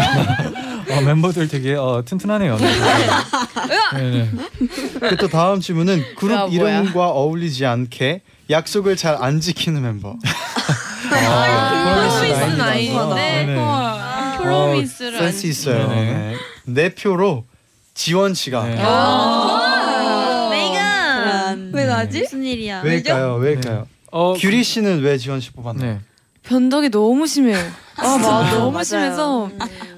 어, 0.90 1.00
멤버들 1.02 1.48
되게 1.48 1.74
어, 1.74 2.02
튼튼하네요. 2.04 2.56
네. 2.56 2.70
네, 3.94 4.10
네. 4.10 4.30
그또 5.10 5.28
다음 5.28 5.60
질문은 5.60 6.14
그룹 6.16 6.34
야, 6.34 6.46
뭐야. 6.46 6.80
이름과 6.80 7.08
어울리지 7.08 7.66
않게 7.66 8.22
약속을 8.50 8.96
잘 8.96 9.16
안 9.20 9.40
지키는 9.40 9.82
멤버. 9.82 10.16
프로미스. 11.08 12.56
나인인데. 12.56 13.56
프로미스를 14.38 15.16
어, 15.16 15.18
센스 15.22 15.46
있어요. 15.46 15.88
네네. 15.88 16.04
네. 16.12 16.34
네 16.64 16.94
표로 16.94 17.44
지원 17.94 18.34
씨가 18.34 18.60
네. 22.00 22.04
나지? 22.04 22.20
무슨 22.20 22.44
일이야? 22.44 22.82
왜일까요? 22.82 23.34
왜일까요? 23.36 23.86
어, 24.10 24.34
규리 24.34 24.62
씨는 24.64 25.00
왜 25.02 25.18
지원 25.18 25.40
씨 25.40 25.50
뽑았나요? 25.52 25.94
네. 25.94 26.00
변덕이 26.42 26.90
너무 26.90 27.26
심해요. 27.26 27.58
아, 27.98 28.16
맞아. 28.18 28.50
너무 28.58 28.70
맞아요. 28.72 28.84
심해서 28.84 29.50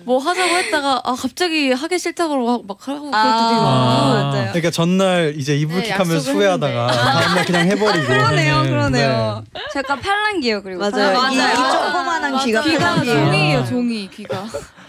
뭐 0.04 0.18
하자고 0.18 0.48
했다가 0.56 1.02
아 1.04 1.14
갑자기 1.14 1.70
하기 1.72 1.98
싫다고 1.98 2.36
막, 2.44 2.66
막 2.66 2.88
하고 2.88 3.10
그럴 3.10 3.14
아, 3.14 3.22
때도 3.22 3.54
있고. 3.54 3.66
아. 3.66 4.44
그러니까 4.52 4.70
전날 4.70 5.34
이제 5.36 5.56
이불킥하면서 5.56 6.14
약속을 6.16 6.34
후회하다가 6.34 6.86
다음날 6.88 7.44
그냥 7.44 7.66
해버리고. 7.70 8.06
그러네요, 8.06 8.62
네. 8.62 8.68
그러네요. 8.70 9.44
저 9.72 9.78
약간 9.80 10.00
팔랑기예요. 10.00 10.62
그리고 10.62 10.80
맞아요. 10.80 11.12
이, 11.30 11.34
이. 11.36 11.38
조그만한 11.38 12.38
귀가 12.44 12.62
귀가. 12.62 13.04
종이에요 13.04 13.64
종이 13.66 14.08
귀가. 14.10 14.46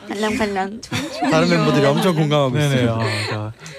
팔랑팔랑. 0.10 0.82
다른 1.30 1.50
멤버들이 1.50 1.86
엄청 1.86 2.16
공감하고 2.16 2.58
네네. 2.58 2.76
있어요. 2.84 3.00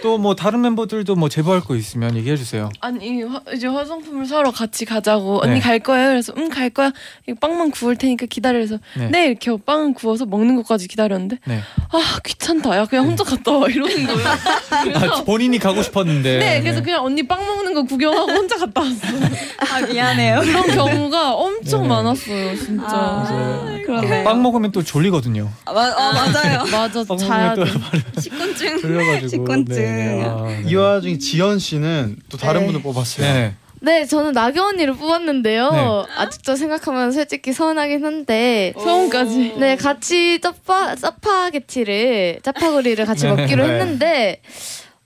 또 0.02 0.18
뭐 0.18 0.34
다른 0.34 0.60
멤버들도 0.62 1.14
뭐 1.16 1.28
제보할 1.28 1.60
거 1.60 1.74
있으면 1.76 2.16
얘기해 2.16 2.36
주세요. 2.36 2.68
아니 2.80 3.22
화, 3.22 3.40
이제 3.54 3.66
화장품을 3.66 4.24
사러 4.26 4.50
같이 4.50 4.84
가자고 4.84 5.40
언니 5.42 5.54
네. 5.54 5.60
갈 5.60 5.78
거예요? 5.80 6.08
그래서 6.10 6.32
응 6.36 6.48
갈 6.48 6.70
거야. 6.70 6.92
이거 7.26 7.36
빵만 7.40 7.70
구울 7.70 7.96
테니까 7.96 8.26
기다려서 8.26 8.78
네. 8.96 9.08
네, 9.08 9.21
이렇게 9.26 9.50
빵 9.64 9.94
구워서 9.94 10.26
먹는 10.26 10.56
것까지 10.56 10.88
기다렸는데 10.88 11.38
네. 11.46 11.60
아 11.90 12.18
귀찮다. 12.24 12.76
야 12.76 12.84
그냥 12.86 13.06
혼자 13.06 13.24
갔다 13.24 13.52
와 13.52 13.68
이러는 13.68 14.06
거예요. 14.06 14.28
아, 15.12 15.24
본인이 15.24 15.58
가고 15.58 15.82
싶었는데. 15.82 16.38
네, 16.38 16.60
그래서 16.60 16.82
그냥 16.82 17.04
언니 17.04 17.26
빵 17.26 17.44
먹는 17.46 17.74
거 17.74 17.82
구경하고 17.84 18.30
혼자 18.32 18.56
갔다 18.56 18.80
왔어요. 18.80 19.20
아 19.72 19.80
미안해요. 19.86 20.40
그런 20.40 20.66
경우가 20.68 21.34
엄청 21.34 21.82
네네. 21.82 21.88
많았어요, 21.94 22.56
진짜. 22.56 22.84
아, 22.88 23.78
그러네요. 23.84 24.24
빵 24.24 24.42
먹으면 24.42 24.72
또 24.72 24.82
졸리거든요. 24.82 25.50
아, 25.64 25.72
마, 25.72 25.88
어, 25.88 26.12
맞아요. 26.12 26.64
맞아, 26.70 27.04
빵 27.04 27.16
자야 27.18 27.54
돼. 27.54 27.64
또 27.64 28.20
식곤증. 28.20 28.80
졸려가지고. 28.80 29.28
식곤증. 29.28 29.74
네네. 29.74 30.24
아, 30.24 30.44
네. 30.46 30.62
이 30.66 30.74
와중에 30.74 31.18
지연 31.18 31.58
씨는 31.58 32.16
또 32.28 32.36
다른 32.36 32.60
네. 32.62 32.66
분을 32.66 32.82
뽑았어요. 32.82 33.52
네. 33.84 34.00
네, 34.00 34.04
저는 34.06 34.32
나경 34.32 34.66
언니를 34.66 34.94
뽑았는데요. 34.94 35.70
네. 35.70 36.14
아직도 36.16 36.54
생각하면 36.56 37.10
솔직히 37.10 37.52
서운하긴 37.52 38.04
한데. 38.04 38.72
서운까지. 38.78 39.54
네, 39.58 39.76
같이 39.76 40.40
짜파, 40.40 40.94
짜파게티를, 40.94 42.40
짜파구리를 42.42 43.04
같이 43.04 43.24
네. 43.26 43.34
먹기로 43.34 43.66
네. 43.66 43.72
했는데, 43.72 44.40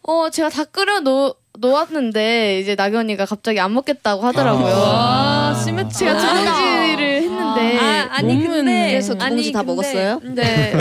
어, 0.02 0.28
제가 0.30 0.50
다 0.50 0.64
끓여 0.64 1.00
놓, 1.00 1.36
놓았는데, 1.58 2.60
이제 2.60 2.74
나경 2.74 3.00
언니가 3.00 3.24
갑자기 3.24 3.58
안 3.60 3.72
먹겠다고 3.72 4.22
하더라고요. 4.26 4.66
와, 4.74 5.54
심했다. 5.64 5.88
제가 5.88 6.18
두 6.18 6.26
봉지를 6.26 7.22
했는데. 7.22 7.78
아, 7.78 8.08
아니 8.12 8.34
너무 8.34 8.48
근데. 8.56 8.88
그래서 8.90 9.14
두 9.14 9.26
봉지 9.26 9.52
다 9.52 9.60
근데- 9.62 9.72
먹었어요? 9.72 10.20
네. 10.34 10.72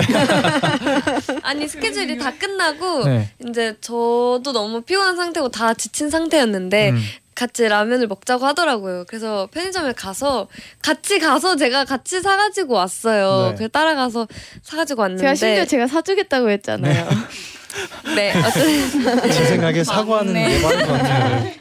아니 1.44 1.68
스케줄이 1.68 2.18
다 2.18 2.32
끝나고 2.38 3.06
네. 3.06 3.30
이제 3.48 3.76
저도 3.82 4.52
너무 4.52 4.82
피곤한 4.82 5.16
상태고 5.16 5.50
다 5.50 5.74
지친 5.74 6.10
상태였는데 6.10 6.90
음. 6.92 7.02
같이 7.36 7.68
라면을 7.68 8.08
먹자고 8.08 8.46
하더라고요. 8.46 9.04
그래서 9.08 9.48
편의점에 9.52 9.92
가서 9.94 10.48
같이 10.82 11.20
가서 11.20 11.58
제가 11.58 11.84
같이 11.86 12.22
사가지고 12.22 12.74
왔어요. 12.76 13.50
네. 13.50 13.56
그래서 13.56 13.68
따라가서 13.70 14.28
사가지고 14.64 15.02
왔는데 15.02 15.22
제가 15.22 15.36
심지어 15.36 15.66
제가 15.66 15.88
사주겠다고 15.88 16.50
했잖아요. 16.50 17.08
네 18.16 18.34
어쨌든 18.40 19.22
제 19.32 19.46
생각에 19.46 19.84
사과하는 19.84 20.34
게 20.34 20.60
맞을 20.62 20.80
것 20.86 20.88
같아요. 20.94 21.52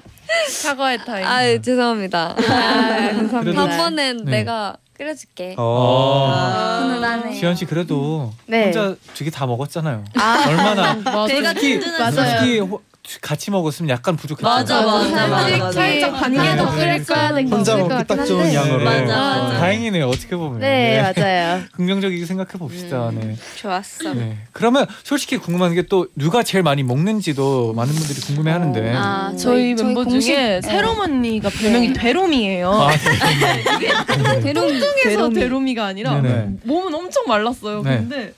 사과의 0.49 0.99
타임. 1.05 1.27
아 1.27 1.43
죄송합니다. 1.61 2.37
아, 2.39 3.29
다음번엔 3.31 4.25
네. 4.25 4.31
내가 4.31 4.77
끓여줄게. 4.97 5.57
어. 5.59 6.79
훈훈하네. 6.83 7.35
지현 7.35 7.57
씨 7.57 7.65
그래도 7.65 8.33
네. 8.47 8.67
혼자 8.67 8.95
두개다 9.15 9.45
먹었잖아요. 9.47 10.05
아, 10.15 10.45
얼마나 10.47 10.95
맞아. 10.95 11.27
솔직히. 11.35 11.81
맞아요. 11.99 12.11
솔직히 12.13 12.59
호- 12.61 12.81
같이 13.21 13.51
먹었으면 13.51 13.91
약간 13.91 14.17
부족했어요. 14.17 14.51
맞아, 14.55 14.81
맞아, 14.81 15.27
맞아, 15.29 15.57
맞아. 15.59 15.73
살짝 15.73 16.13
반개 16.15 16.57
더 16.57 16.71
끓였어야 16.71 17.35
될것 17.35 17.53
혼자 17.53 17.77
먹기 17.77 18.05
딱 18.07 18.25
좋은. 18.25 18.53
양으로. 18.53 18.83
맞아, 18.83 19.03
어, 19.03 19.43
맞아. 19.45 19.59
다행이네요. 19.59 20.07
어떻게 20.09 20.35
보면. 20.37 20.61
네, 20.61 21.03
맞아요. 21.15 21.61
긍정적이게 21.77 22.25
생각해 22.25 22.53
봅시다. 22.53 23.11
네. 23.15 23.37
좋았어. 23.57 24.15
네. 24.15 24.39
그러면 24.53 24.87
솔직히 25.03 25.37
궁금한 25.37 25.75
게 25.75 25.85
또 25.85 26.09
누가 26.17 26.43
제일 26.43 26.65
많이 26.65 26.83
먹는지도 26.83 27.75
많은 27.75 27.93
분들이 27.93 28.19
궁금해하는데. 28.23 28.95
아 28.97 29.33
저희, 29.37 29.77
저희 29.77 29.85
멤버 29.87 30.03
공식- 30.05 30.35
중에 30.35 30.61
새롬 30.63 30.99
언니가 30.99 31.51
별명이 31.51 31.93
되롬이에요. 31.93 32.71
아, 32.73 32.91
네. 32.91 34.41
대롱 34.41 34.67
통통해서 34.81 35.29
대롬이가 35.29 35.85
아니라 35.85 36.21
네네. 36.23 36.49
몸은 36.65 36.95
엄청 36.95 37.25
말랐어요. 37.29 37.83
네. 37.83 37.99
근데 37.99 38.33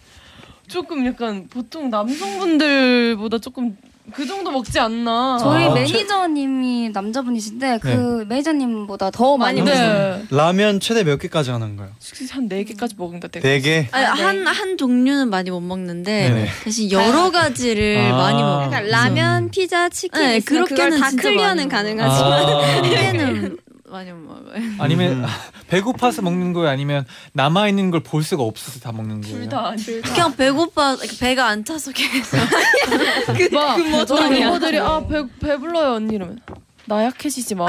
조금 0.67 1.07
약간 1.07 1.47
보통 1.49 1.89
남성분들보다 1.89 3.39
조금 3.39 3.77
그 4.13 4.27
정도 4.27 4.51
먹지 4.51 4.79
않나. 4.79 5.39
저희 5.41 5.65
아, 5.67 5.75
매니저님이 5.75 6.91
남자분이신데 6.91 7.79
그 7.83 8.25
매니저님보다 8.29 9.11
더 9.11 9.37
많이 9.37 9.61
먹어요. 9.61 9.77
네. 9.77 10.25
라면 10.31 10.81
최대 10.81 11.05
몇 11.05 11.19
개까지 11.19 11.51
하는 11.51 11.77
거예요? 11.77 11.93
한네 12.31 12.65
개까지 12.65 12.95
먹는다. 12.97 13.29
네. 13.29 13.41
네 13.41 13.61
개. 13.61 13.89
아니, 13.91 14.07
한, 14.07 14.47
한 14.47 14.79
종류는 14.79 15.29
많이 15.29 15.51
못 15.51 15.61
먹는데 15.61 16.29
네네. 16.29 16.49
대신 16.65 16.91
여러 16.91 17.31
가지를 17.31 17.99
아. 18.13 18.17
많이 18.17 18.43
먹어요. 18.43 18.67
약간 18.67 18.87
라면, 18.87 19.51
피자, 19.51 19.89
치킨 19.89 20.21
네, 20.21 20.37
있으면 20.39 20.65
그렇게는 20.65 20.91
그걸 20.91 21.01
다 21.01 21.09
진짜 21.11 21.23
클리어는 21.23 21.57
많이 21.57 21.69
가능하지만 21.69 22.33
아. 22.33 22.77
한개는 22.77 23.59
많이 23.91 24.11
못 24.13 24.19
먹어요. 24.35 24.55
아니면 24.79 25.25
음. 25.25 25.27
배고파서 25.69 26.23
먹는 26.23 26.53
거예요? 26.53 26.69
아니면 26.71 27.05
남아 27.33 27.69
있는 27.69 27.91
걸 27.91 28.01
볼 28.03 28.23
수가 28.23 28.43
없어서 28.43 28.81
다 28.81 28.93
먹는 28.93 29.21
거예요? 29.21 29.37
둘 29.37 29.49
다. 29.49 29.75
둘 29.77 30.03
다. 30.03 30.13
그냥 30.13 30.37
배고파 30.37 30.97
배가 31.19 31.47
안 31.47 31.65
차서 31.65 31.93
계속 31.93 32.37
막그 33.53 34.07
저희 34.07 34.31
멤버들이 34.41 34.79
아배 34.79 35.25
배불러요 35.41 35.95
언니 35.95 36.15
이러면 36.15 36.39
나 36.89 37.05
약해지지 37.05 37.55
마. 37.57 37.67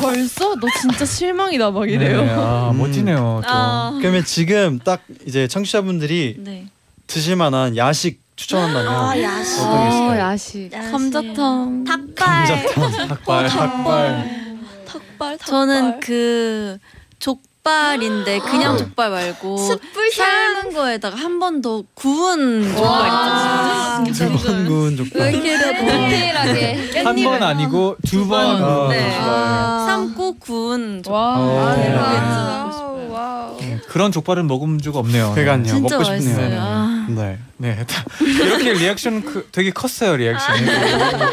벌써 0.00 0.54
너 0.56 0.66
진짜 0.80 1.04
실망이다 1.04 1.70
막 1.70 1.88
이래요. 1.88 2.22
네, 2.24 2.30
아, 2.32 2.70
음. 2.72 2.78
멋지네요. 2.78 3.42
또. 3.44 3.48
아, 3.48 3.96
그러면 4.00 4.24
지금 4.24 4.78
딱 4.80 5.02
이제 5.26 5.46
청취자분들이 5.46 6.36
네. 6.38 6.66
드실 7.06 7.36
만한 7.36 7.76
야식 7.76 8.20
추천한다면 8.36 9.22
야식. 9.22 9.60
어떤 9.60 9.76
게 9.76 9.84
어, 9.84 9.88
있을까요? 9.88 10.20
야식. 10.20 10.70
감자탕. 10.90 11.84
닭발. 11.84 12.64
감자탕. 12.74 13.08
닭발. 13.08 13.48
닭발. 13.48 14.49
닭발, 14.92 15.38
저는 15.38 16.00
그 16.00 16.78
족발인데 17.18 18.38
그냥 18.40 18.76
족발 18.78 19.10
말고 19.10 19.56
숯불 19.58 20.10
삶은 20.12 20.72
거에다가 20.72 21.16
한 21.16 21.38
번 21.38 21.60
더 21.62 21.82
구운 21.94 22.62
족발 22.74 24.06
있잖아요. 24.08 24.36
두번 24.38 24.66
구운 24.66 24.96
족발. 24.96 25.34
이렇게라도 25.34 25.78
디테일하게 25.86 27.02
한 27.04 27.16
번 27.16 27.42
아니고 27.42 27.96
두 28.06 28.26
번. 28.26 28.62
아, 28.62 28.88
네. 28.88 29.10
족발. 29.10 29.86
삶고 29.86 30.38
구운 30.38 31.02
족발. 31.02 31.12
와. 31.20 31.38
어. 31.38 31.58
아, 31.58 32.76
wow, 32.80 33.10
wow. 33.10 33.56
음, 33.60 33.80
그런 33.88 34.10
족발은 34.12 34.46
먹은 34.46 34.78
적 34.80 34.96
없네요. 34.96 35.32
그러니까요. 35.34 35.64
진짜 35.66 35.96
먹고 35.96 36.04
싶네요. 36.04 36.36
맛있어요. 36.36 36.60
아. 36.60 37.06
네. 37.10 37.38
네, 37.58 37.84
다- 37.86 38.04
이렇게 38.24 38.72
리액션 38.72 39.22
그, 39.22 39.48
되게 39.52 39.70
컸어요 39.70 40.16
리액션이 40.16 40.66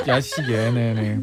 야식에. 0.08 0.72
네 0.72 0.93
네. 0.93 1.20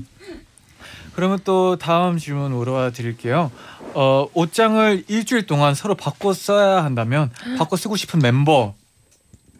그러면 1.14 1.38
또 1.44 1.76
다음 1.76 2.18
질문 2.18 2.52
물어봐 2.52 2.90
드릴게요. 2.90 3.50
어, 3.94 4.26
옷장을 4.34 5.04
일주일 5.08 5.46
동안 5.46 5.74
서로 5.74 5.94
바꿔 5.94 6.32
써야 6.32 6.82
한다면 6.84 7.30
바꿔 7.58 7.76
쓰고 7.76 7.96
싶은 7.96 8.18
멤버 8.20 8.74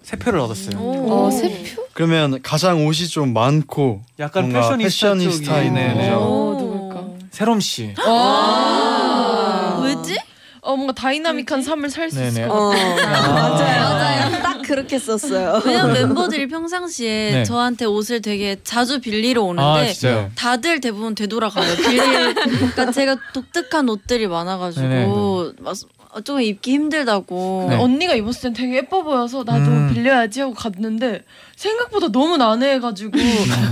세 0.02 0.16
표를 0.16 0.40
얻었어요. 0.40 0.76
어, 0.78 1.30
세표? 1.30 1.84
그러면 1.92 2.42
가장 2.42 2.84
옷이 2.86 3.06
좀 3.08 3.32
많고 3.32 4.02
약간 4.18 4.50
뭔가 4.50 4.60
패셔니스타, 4.76 5.14
패셔니스타이네. 5.14 5.94
네. 5.94 6.10
어, 6.12 6.56
누굴까? 6.58 7.04
세롬 7.30 7.60
씨. 7.60 7.94
와. 8.04 9.80
왜지? 9.82 10.18
어 10.60 10.76
뭔가 10.76 10.94
다이나믹한 10.94 11.62
삶을 11.62 11.90
살 11.90 12.10
수 12.10 12.20
있을 12.22 12.32
네네. 12.34 12.48
것 12.48 12.70
같아. 12.70 13.30
맞아요. 13.30 13.58
맞아요. 13.58 14.42
딱 14.64 14.68
그렇게 14.68 14.98
썼어요. 14.98 15.62
왜냐면 15.66 15.92
멤버들이 16.08 16.48
평상시에 16.48 17.30
네. 17.32 17.44
저한테 17.44 17.84
옷을 17.84 18.22
되게 18.22 18.56
자주 18.64 19.00
빌리러 19.00 19.42
아 19.42 19.44
오는데 19.44 19.92
진짜요? 19.92 20.30
다들 20.34 20.80
대부분 20.80 21.14
되돌아가요. 21.14 21.76
빌릴 21.76 22.34
그러니까 22.34 22.90
제가 22.90 23.16
독특한 23.32 23.88
옷들이 23.88 24.26
많아가지고 24.26 24.82
네네. 24.88 25.06
막 25.60 25.76
조금 26.24 26.42
입기 26.42 26.72
힘들다고. 26.72 27.66
네. 27.70 27.76
언니가 27.76 28.14
입었을 28.14 28.42
땐 28.42 28.52
되게 28.52 28.76
예뻐 28.76 29.02
보여서 29.02 29.42
나도 29.44 29.64
음. 29.64 29.90
빌려야지 29.92 30.40
하고 30.40 30.54
갔는데 30.54 31.22
생각보다 31.56 32.08
너무 32.08 32.36
난해해가지고 32.36 33.18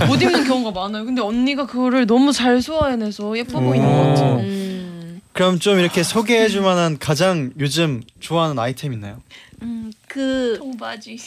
못 0.07 0.21
입는 0.21 0.43
경우가 0.43 0.71
많아요. 0.71 1.05
근데 1.05 1.21
언니가 1.21 1.65
그거를 1.65 2.05
너무 2.05 2.33
잘 2.33 2.61
소화해내서 2.61 3.37
예뻐 3.37 3.61
보이는 3.61 3.87
것 3.89 4.09
같아요. 4.09 4.35
음, 4.39 5.21
그럼 5.31 5.57
좀 5.59 5.79
이렇게 5.79 6.03
소개해줄 6.03 6.61
만한 6.61 6.97
가장 6.99 7.51
요즘 7.59 8.03
좋아하는 8.19 8.59
아이템 8.59 8.91
있나요? 8.91 9.21
음, 9.61 9.91
그 10.13 10.55
통바지. 10.59 11.17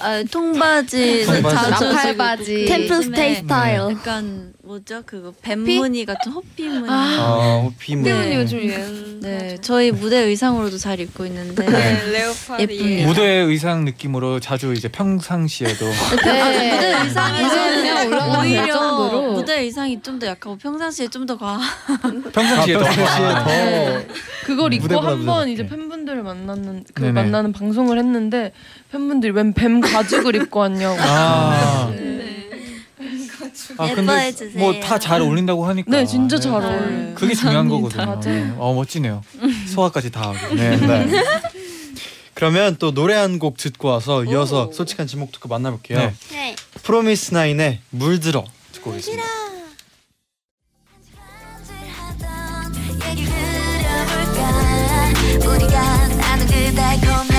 아, 0.00 0.22
통바지. 0.30 1.24
자주 1.26 1.84
나팔바지. 1.84 2.64
템플 2.66 3.02
스테이 3.04 3.34
스타일. 3.36 3.78
약간 3.92 4.52
뭐죠 4.62 5.02
그거 5.06 5.32
뱀무늬 5.42 6.04
같은 6.06 6.32
호피 6.32 6.68
무늬. 6.68 6.86
아, 6.88 7.68
비무. 7.78 8.02
네. 8.02 8.36
요즘 8.36 8.58
유행. 8.58 9.20
네, 9.20 9.56
저희 9.62 9.90
무대 9.92 10.18
의상으로도 10.18 10.76
잘 10.78 10.98
입고 11.00 11.24
있는데 11.26 11.64
leopard. 11.66 12.62
예쁩니다. 12.62 13.06
무대 13.08 13.22
의상 13.26 13.84
느낌으로 13.84 14.40
자주 14.40 14.72
이제 14.74 14.88
평상시에도 14.88 15.84
네. 16.24 16.74
무대 16.74 16.94
의상에서는 17.04 17.82
될 17.84 18.12
오히려. 18.40 19.20
무대 19.32 19.60
의상이 19.60 20.00
좀 20.02 20.18
더 20.18 20.26
약하고 20.26 20.56
평상시에 20.58 21.08
좀 21.08 21.26
더 21.26 21.36
과. 21.38 21.58
평상시에 22.32 22.74
더 22.78 22.84
평상시에 22.84 23.26
아, 23.26 23.44
더 23.44 24.14
그걸 24.46 24.72
입고 24.74 24.98
한 25.00 25.26
번 25.26 25.48
이제. 25.48 25.66
팬분들을 25.66 26.22
만나는 26.22 26.84
그. 26.94 27.02
만나는 27.04 27.52
방송을 27.52 27.98
했는데 27.98 28.25
팬분들이 28.90 29.32
웬 29.32 29.52
뱀 29.54 29.80
가죽을 29.80 30.34
입고 30.36 30.60
왔냐고. 30.60 30.96
아. 31.00 31.92
아 33.78 33.94
근데. 33.94 34.32
뭐 34.54 34.78
다 34.80 34.98
잘 34.98 35.20
어울린다고 35.20 35.66
하니까. 35.66 35.90
네, 35.90 36.04
진짜 36.06 36.38
잘 36.38 36.52
네. 36.52 36.58
어울려요. 36.66 37.14
그게 37.14 37.34
중요한. 37.34 37.68
거거든요. 37.68 38.04
맞아요. 38.06 38.56
어 38.58 38.74
멋지네요. 38.74 39.22
소화까지 39.74 40.10
다 40.10 40.32
하고. 40.32 40.54
네, 40.54 40.76
네. 40.76 41.22
그러면 42.34 42.76
또 42.78 42.92
노래 42.92 43.14
한 43.14 43.38
곡 43.38 43.56
듣고 43.56 43.88
와서 43.88 44.24
이어서 44.24 44.70
솔직한 44.72 45.06
지목 45.06 45.32
토크 45.32 45.48
만나볼게요. 45.48 45.98
네. 45.98 46.14
네. 46.30 46.56
프로미스 46.82 47.32
나인의 47.34 47.80
물들어 47.90 48.44
듣고 48.72 48.90
오겠습니다. 48.90 49.24
우리가 55.48 56.08
그 56.46 56.74
달콤한 56.74 57.35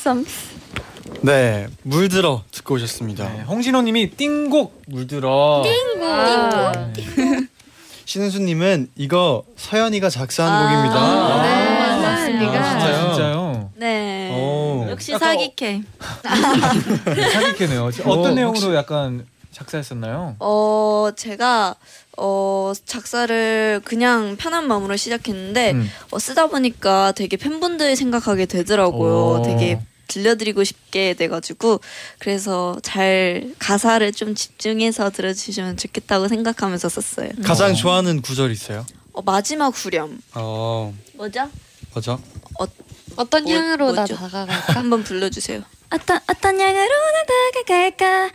썸. 0.00 0.24
네, 1.22 1.66
물들어 1.82 2.42
듣고 2.50 2.74
오셨습니다. 2.76 3.28
네, 3.28 3.42
홍진호님이 3.42 4.10
띵곡 4.16 4.82
물들어. 4.86 5.62
아, 6.02 6.72
신은수님은 8.06 8.90
이거 8.96 9.44
서연이가 9.56 10.08
작사한 10.10 10.52
아, 10.52 10.70
곡입니다. 10.70 11.42
네, 11.42 12.02
맞습니다. 12.02 12.46
아, 12.60 12.70
진짜요? 12.70 13.08
진짜요? 13.12 13.70
네. 13.76 14.30
오. 14.34 14.86
역시 14.90 15.12
약간 15.12 15.28
사기캐. 15.34 15.82
사기캐네요. 17.32 17.84
어떤 17.86 18.06
어, 18.08 18.30
내용으로 18.30 18.48
혹시- 18.66 18.74
약간 18.74 19.26
작사했었나요? 19.52 20.36
어 20.38 21.10
제가 21.16 21.74
어 22.16 22.72
작사를 22.84 23.80
그냥 23.84 24.36
편한 24.38 24.66
마음으로 24.68 24.96
시작했는데 24.96 25.72
음. 25.72 25.90
어, 26.12 26.18
쓰다 26.18 26.46
보니까 26.46 27.12
되게 27.12 27.36
팬분들 27.36 27.94
생각하게 27.96 28.46
되더라고요. 28.46 29.40
오. 29.40 29.42
되게 29.42 29.80
들려드리고 30.10 30.64
싶게 30.64 31.14
돼가지고 31.14 31.80
그래서 32.18 32.76
잘 32.82 33.54
가사를 33.58 34.12
좀 34.12 34.34
집중해서 34.34 35.10
들어주시면 35.10 35.76
좋겠다고 35.78 36.28
생각하면서 36.28 36.88
썼어요. 36.88 37.30
가장 37.44 37.70
어. 37.70 37.74
좋아하는 37.74 38.20
구절 38.20 38.50
있어요? 38.50 38.84
어, 39.12 39.22
마지막 39.22 39.68
후렴 39.68 40.20
어, 40.34 40.94
뭐죠? 41.14 41.48
맞아. 41.94 42.18
어떤 43.16 43.42
뭐- 43.44 43.52
향으로 43.52 43.92
나 43.92 44.02
뭐죠? 44.02 44.14
다가갈까? 44.16 44.72
한번 44.74 45.02
불러주세요. 45.02 45.62
어떤 45.92 46.20
어떤 46.28 46.60
양으로 46.60 46.88
나 46.88 47.24
다가갈까 47.64 48.30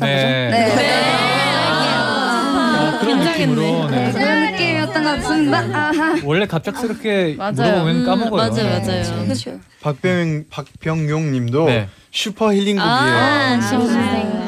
네. 0.00 0.50
아, 0.76 2.65
그런 2.98 3.16
긴장했네. 3.18 3.46
느낌으로. 3.54 3.90
네. 3.90 4.12
그런 4.12 4.40
느낌이었던 4.52 5.04
것 5.04 5.10
같습니다. 5.22 5.58
아하. 5.58 6.20
원래 6.24 6.46
갑작스럽게 6.46 7.34
맞아요. 7.38 7.52
물어보면 7.54 7.96
음, 7.96 8.06
까먹어요. 8.06 8.36
맞아요, 8.50 8.80
네. 8.80 8.80
맞아요. 8.80 9.24
그렇죠. 9.24 9.60
박병 9.82 10.44
박병용님도 10.50 11.64
네. 11.66 11.88
슈퍼 12.10 12.52
힐링곡이에요. 12.52 12.82
아, 12.82 13.60
시원하다. 13.60 14.46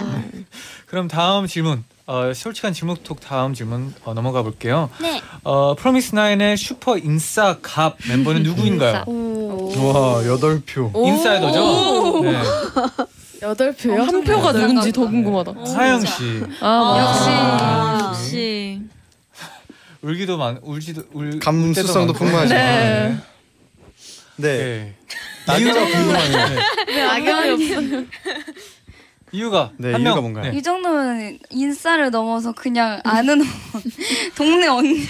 그럼 0.87 1.09
다음 1.09 1.47
질문. 1.47 1.85
어, 2.11 2.33
솔직한 2.35 2.73
질문톡 2.73 3.21
다음 3.21 3.53
질문 3.53 3.93
어, 4.07 4.15
넘어가 4.15 4.43
볼게요. 4.43 4.89
네 5.03 5.21
어, 5.45 5.75
프로미스 5.75 6.15
나인의 6.15 6.57
슈퍼 6.57 6.97
인싸 6.97 7.59
갑 7.61 7.99
멤버는 8.09 8.43
누구인가요? 8.45 9.05
와 9.07 10.27
여덟 10.27 10.63
표. 10.65 10.91
인사이더죠? 10.97 12.23
네. 12.23 12.41
여덟 13.43 13.73
표요? 13.73 14.03
한 14.03 14.25
표가 14.25 14.53
누군지 14.53 14.93
더 14.93 15.07
궁금하다. 15.07 15.53
하영 15.77 16.01
씨. 16.05 16.43
아, 16.61 16.97
역시 17.01 17.31
아, 17.31 18.09
역시 18.09 18.83
울기도 20.03 20.37
많 20.37 20.59
울지도 20.63 21.03
울 21.13 21.39
감수성도. 21.39 22.13
풍부하지만. 22.13 22.59
네. 22.59 23.19
네. 24.37 24.95
네. 25.47 25.59
이유가 25.59 25.85
궁금하네요. 25.87 26.49
네. 26.87 27.03
악연이 27.03 27.75
없어. 27.75 28.05
이유가 29.33 29.71
네, 29.77 29.93
한 29.93 30.01
이유가 30.01 30.15
명. 30.17 30.23
뭔가요? 30.33 30.53
네. 30.53 30.59
이 30.59 30.63
정도면 30.63 31.39
인싸를 31.51 32.11
넘어서 32.11 32.53
그냥 32.53 33.01
아는 33.05 33.43
동네 34.37 34.67
언니. 34.69 35.01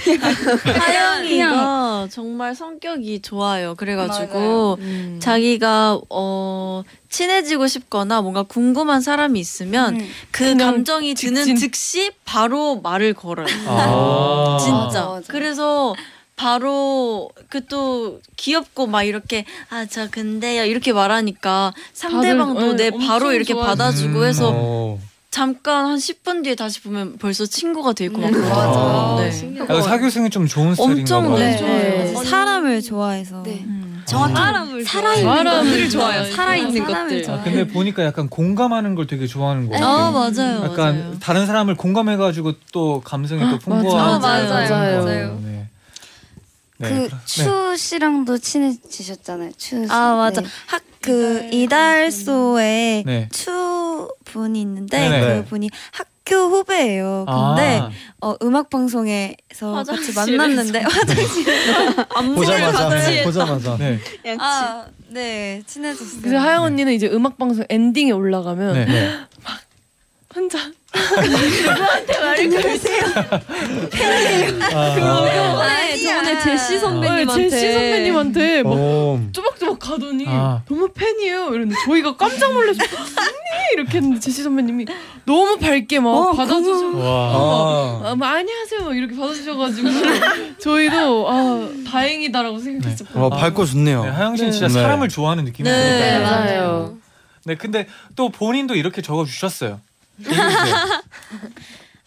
하영이가 0.64 2.08
정말 2.10 2.54
성격이 2.54 3.20
좋아요. 3.22 3.74
그래가지고 3.74 4.78
음. 4.80 5.18
자기가 5.22 6.00
어 6.10 6.82
친해지고 7.08 7.66
싶거나 7.68 8.20
뭔가 8.22 8.42
궁금한 8.42 9.00
사람이 9.00 9.38
있으면 9.40 10.00
음. 10.00 10.08
그 10.30 10.56
감정이 10.56 11.14
드는. 11.14 11.56
즉시 11.56 12.10
바로 12.24 12.80
말을 12.80 13.14
걸어요. 13.14 13.46
아. 13.66 14.58
진짜. 14.60 14.78
맞아, 14.78 15.06
맞아. 15.06 15.32
그래서 15.32 15.94
바로 16.38 17.30
그 17.50 17.58
또 17.68 18.20
귀엽고 18.36 18.86
막 18.86 19.02
이렇게 19.02 19.44
아 19.70 19.84
저 19.86 20.08
근데요 20.08 20.64
이렇게 20.64 20.92
말하니까 20.92 21.72
상대방도 21.92 22.60
다들, 22.60 22.76
내 22.76 22.90
네, 22.90 23.06
바로 23.06 23.32
이렇게 23.32 23.52
좋아하지. 23.52 23.76
받아주고 23.78 24.18
음. 24.20 24.24
해서 24.24 24.50
어. 24.54 24.98
잠깐 25.30 25.86
한 25.86 25.96
10분 25.98 26.42
뒤에 26.44 26.54
다시 26.54 26.80
보면 26.82 27.18
벌써 27.18 27.44
친구가 27.44 27.92
돼 27.92 28.06
있고 28.06 28.20
막 28.20 28.28
음, 28.28 28.32
그러죠. 28.32 28.48
맞아. 28.54 29.16
네. 29.22 29.56
약간 29.58 29.82
사교생이 29.82 30.30
좀 30.30 30.46
좋은 30.46 30.74
스타일인가 30.74 31.00
엄청 31.16 31.24
봐요. 31.28 31.38
네. 31.38 31.56
좋아요. 31.58 32.12
좋아요. 32.12 32.24
사람을 32.24 32.82
좋아해서. 32.82 33.42
네. 33.42 33.62
음. 33.66 34.02
정확히 34.06 34.34
사람을 34.34 34.84
살아있는 34.84 35.34
사람을 35.34 35.90
좋아해요. 35.90 36.34
살아있는 36.34 36.86
사람을 36.86 37.20
것들. 37.22 37.34
아, 37.34 37.42
근데 37.42 37.66
보니까 37.68 38.04
약간 38.04 38.28
공감하는 38.30 38.94
걸 38.94 39.06
되게 39.06 39.26
좋아하는 39.26 39.66
거 39.66 39.72
같아요. 39.72 39.86
아 39.86 40.10
맞아요. 40.10 40.64
약간 40.64 40.98
맞아요. 40.98 41.14
다른 41.20 41.46
사람을 41.46 41.74
공감해가지고 41.76 42.52
또 42.72 43.02
감성이 43.04 43.42
또 43.50 43.58
풍부한 43.58 44.20
맞아. 44.20 44.28
맞아요. 44.28 44.48
맞아요. 44.70 44.98
같아요. 45.00 45.40
네. 46.78 46.88
네, 46.90 46.94
그 47.02 47.06
그럼- 47.08 47.20
추 47.24 47.76
씨랑도 47.76 48.38
친해지셨잖아요. 48.38 49.52
추 49.56 49.84
씨. 49.84 49.92
아 49.92 50.14
맞아. 50.16 50.40
네. 50.40 50.46
학그 50.66 51.48
이달소에 51.52 53.02
네. 53.06 53.28
추 53.32 54.08
분이 54.24 54.60
있는데 54.60 54.96
네네. 55.08 55.42
그 55.42 55.48
분이 55.48 55.70
학교 55.92 56.36
후배예요. 56.36 57.24
근데 57.26 57.80
아, 57.80 57.90
어, 58.20 58.36
음악 58.42 58.70
방송에서 58.70 59.84
같이. 59.86 60.12
만났는데 60.36 60.80
화장실 60.80 61.44
보자마자 62.34 62.88
같이 62.88 63.22
보자마자. 63.24 63.76
네. 63.78 63.98
아, 64.38 64.86
네 65.08 65.62
친해졌어요. 65.66 66.20
그래서 66.22 66.38
하영 66.38 66.62
언니는 66.64 66.92
이제 66.92 67.08
음악 67.08 67.38
방송 67.38 67.64
엔딩에 67.68 68.12
올라가면 68.12 68.74
네. 68.74 68.84
네. 68.84 69.18
혼자 70.34 70.58
아, 70.92 71.00
네, 74.86 75.96
저번에 75.96 76.40
제시 76.40 76.76
어, 76.76 76.78
선배님한테 76.80 77.50
제시 77.50 77.72
선배님한테 77.72 78.62
막 78.62 78.72
어. 78.74 79.20
쪼박쪼박 79.32 79.78
가더니 79.78 80.24
아. 80.28 80.62
너무 80.68 80.88
팬이에요 80.88 81.48
이러는데 81.48 81.74
저희가 81.84 82.16
깜짝 82.16 82.52
놀라서 82.52 82.82
언니 82.82 83.74
이렇게 83.74 83.98
했는데 83.98 84.18
제시 84.20 84.42
선배님이 84.42 84.86
너무 85.24 85.58
밝게 85.58 86.00
막 86.00 86.32
받아주셔 86.34 86.96
와. 86.96 87.04
아. 87.04 88.02
아, 88.04 88.14
뭐, 88.14 88.26
안녕하세요 88.26 88.84
막 88.84 88.96
이렇게 88.96 89.14
받아주셔가지고 89.16 89.88
저희도 90.58 91.28
아 91.28 91.68
다행이다라고 91.86 92.58
생각했었거든요 92.58 93.24
어, 93.24 93.30
밝고 93.30 93.64
좋네요. 93.66 94.04
네, 94.04 94.10
하영 94.10 94.36
씨는 94.36 94.50
네. 94.50 94.58
진짜 94.58 94.72
네. 94.72 94.82
사람을 94.82 95.08
좋아하는 95.08 95.44
느낌이 95.44 95.68
네. 95.68 96.18
맞아요. 96.20 96.96
네, 97.44 97.54
근데 97.54 97.86
또 98.16 98.28
본인도 98.30 98.74
이렇게 98.74 99.00
적어주셨어요. 99.02 99.80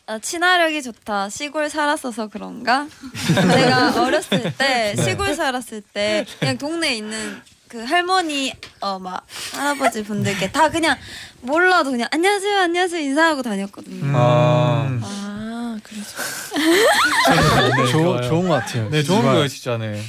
아, 0.07 0.19
친화력이 0.19 0.81
좋다. 0.83 1.29
시골 1.29 1.69
살았어서 1.69 2.27
그런가? 2.27 2.87
내가 3.55 4.01
어렸을 4.01 4.41
때 4.57 4.93
네. 4.95 5.03
시골 5.03 5.33
살았을 5.35 5.81
때 5.93 6.25
그냥 6.39 6.57
동네에 6.57 6.95
있는 6.95 7.39
그 7.69 7.81
할머니 7.85 8.51
어 8.81 8.99
막 8.99 9.25
할아버지 9.53 10.03
분들께 10.03 10.51
다 10.51 10.69
그냥 10.69 10.97
몰라도 11.39 11.91
그냥 11.91 12.09
안녕하세요 12.11 12.59
안녕하세요 12.59 13.01
인사하고 13.01 13.41
다녔거든요. 13.43 14.03
음. 14.03 14.13
아. 14.13 14.99
아 15.01 15.77
그래서 15.81 16.17
네, 17.77 17.85
좋. 17.91 18.21
좋은 18.21 18.47
것 18.49 18.55
같아요. 18.55 18.89
네, 18.89 19.01
좋은. 19.03 19.21
거예요, 19.21 19.47
진짜. 19.47 19.77
네. 19.77 20.03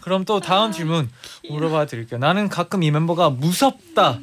그럼 0.00 0.24
또 0.24 0.38
다음 0.40 0.70
질문 0.70 1.10
물어봐 1.48 1.86
드릴게요. 1.86 2.20
나는 2.20 2.48
가끔 2.48 2.84
이 2.84 2.90
멤버가 2.92 3.30
무섭다. 3.30 4.20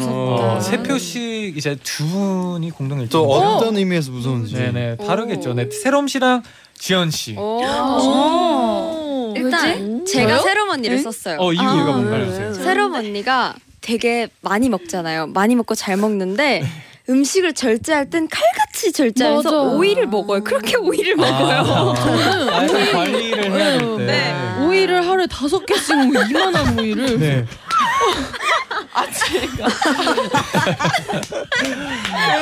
어, 0.00 0.58
세 0.62 0.82
표씩 0.82 1.56
이제 1.56 1.76
두 1.82 2.06
분이 2.06 2.70
공동 2.70 3.00
일정. 3.00 3.22
또 3.22 3.30
어떤 3.32 3.76
의미에서 3.76 4.10
무서운지. 4.10 4.54
네네 4.54 4.96
다르겠죠. 4.96 5.54
네, 5.54 5.68
세롬 5.70 6.08
씨랑 6.08 6.42
지연 6.74 7.10
씨. 7.10 7.36
오. 7.36 9.34
일단 9.36 10.04
제가? 10.04 10.38
새롬 10.38 10.70
언니를 10.70 10.98
썼어요. 10.98 11.36
어 11.40 11.52
이유가 11.52 11.70
아, 11.70 11.74
뭔가요? 11.84 12.18
네, 12.18 12.24
선생님? 12.26 12.54
새롬 12.64 12.94
언니가 12.94 13.54
되게 13.80 14.28
많이 14.40 14.68
먹잖아요. 14.68 15.28
많이 15.28 15.54
먹고 15.54 15.74
잘 15.74 15.96
먹는데 15.96 16.64
음식을 17.08 17.54
절제할 17.54 18.10
땐 18.10 18.28
칼같이 18.28 18.92
절제해서 18.92 19.42
맞아. 19.42 19.62
오이를 19.76 20.06
먹어요. 20.06 20.44
그렇게 20.44 20.76
오이를 20.76 21.16
먹어요. 21.16 21.58
아, 21.58 21.94
아, 21.96 22.64
약간 22.64 22.92
관리를 22.92 23.52
해야 23.52 23.78
될 23.78 23.96
때. 23.98 24.04
네. 24.06 24.34
오이를 24.66 25.06
하루에 25.08 25.26
다섯 25.26 25.64
개씩 25.66 25.96
먹고 25.96 26.28
이만한 26.28 26.78
오이를 26.78 27.18
네. 27.18 27.46
아침에 29.00 29.48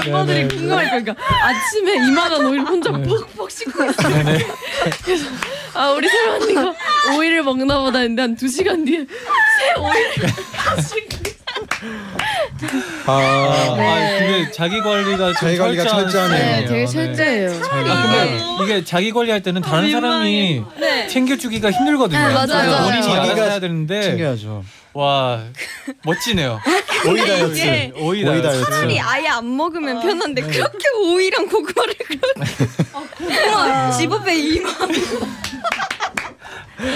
멤버들이 0.05 0.39
네네. 0.43 0.49
궁금할 0.49 0.91
거니까 0.91 1.15
아침에 1.43 1.95
이만한 2.07 2.47
오이를 2.47 2.65
혼자 2.67 2.91
네. 2.91 3.03
푹푹 3.03 3.51
씻고 3.51 3.85
있어. 3.87 4.09
네네. 4.09 4.47
아 5.75 5.91
우리 5.91 6.09
세라 6.09 6.35
언니가 6.35 6.75
오이를 7.17 7.43
먹나 7.43 7.79
보다 7.81 7.99
했는데 8.01 8.23
한 8.23 8.37
두 8.37 8.49
시간 8.49 8.85
뒤에 8.85 9.05
새 9.05 9.75
다 10.57 10.81
씻고 10.81 11.38
아, 13.07 13.13
아, 13.13 13.77
근데 14.19 14.51
자기 14.51 14.81
관리가 14.81 15.27
좀 15.27 15.35
자기 15.35 15.59
관리가 15.59 15.85
철저하네요. 15.87 16.39
네, 16.39 16.65
되게 16.67 16.87
철저해요. 16.87 17.51
아, 17.71 17.83
근데 17.83 18.65
이게 18.65 18.85
자기 18.85 19.13
관리할 19.13 19.43
때는 19.43 19.63
다른 19.63 19.91
사람이 19.91 20.65
네. 20.79 21.07
챙겨주기가 21.07 21.71
힘들거든요. 21.71 22.19
네, 22.29 22.35
맞아요. 22.35 22.85
본인이 22.85 23.03
자기가 23.03 23.23
알아서 23.23 23.43
해야 23.45 23.61
되는데 23.61 24.03
챙겨야죠. 24.03 24.65
와 24.95 25.41
멋지네요. 26.05 26.59
오이 27.07 27.21
다이어트. 27.21 27.61
오이 27.63 27.93
오이 28.03 28.25
다이어트. 28.25 28.49
다이어트. 28.49 28.71
차라리 28.71 28.99
아예 29.01 29.29
안 29.29 29.57
먹으면 29.57 30.01
편한데 30.01 30.43
그렇게 30.43 30.85
오이랑 31.05 31.47
고구마를 31.49 31.95
그렇게 32.09 33.49
우와 33.51 33.91
집업에 33.93 34.37
이만 34.37 34.75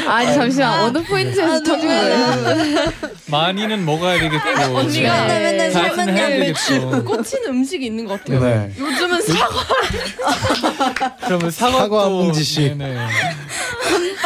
아니 0.06 0.34
잠시만 0.34 0.80
어느 0.80 1.02
포인트에서 1.02 1.62
터진 1.62 1.88
거예요? 1.88 2.92
많이는 3.26 3.84
먹어야 3.84 4.20
되겠고 4.20 4.76
언니가 4.76 5.26
네. 5.26 5.40
맨날 5.52 5.72
다이어트는 5.72 6.16
해야 6.16 6.28
되겠고 6.28 7.04
꽂히는 7.04 7.48
음식이 7.50 7.86
있는 7.86 8.04
것 8.06 8.20
같아요. 8.20 8.40
네. 8.40 8.72
요즘은 8.78 9.20
사과. 9.22 9.64
그러면 11.26 11.50
사과 11.50 11.88
봉지씩. 12.08 12.76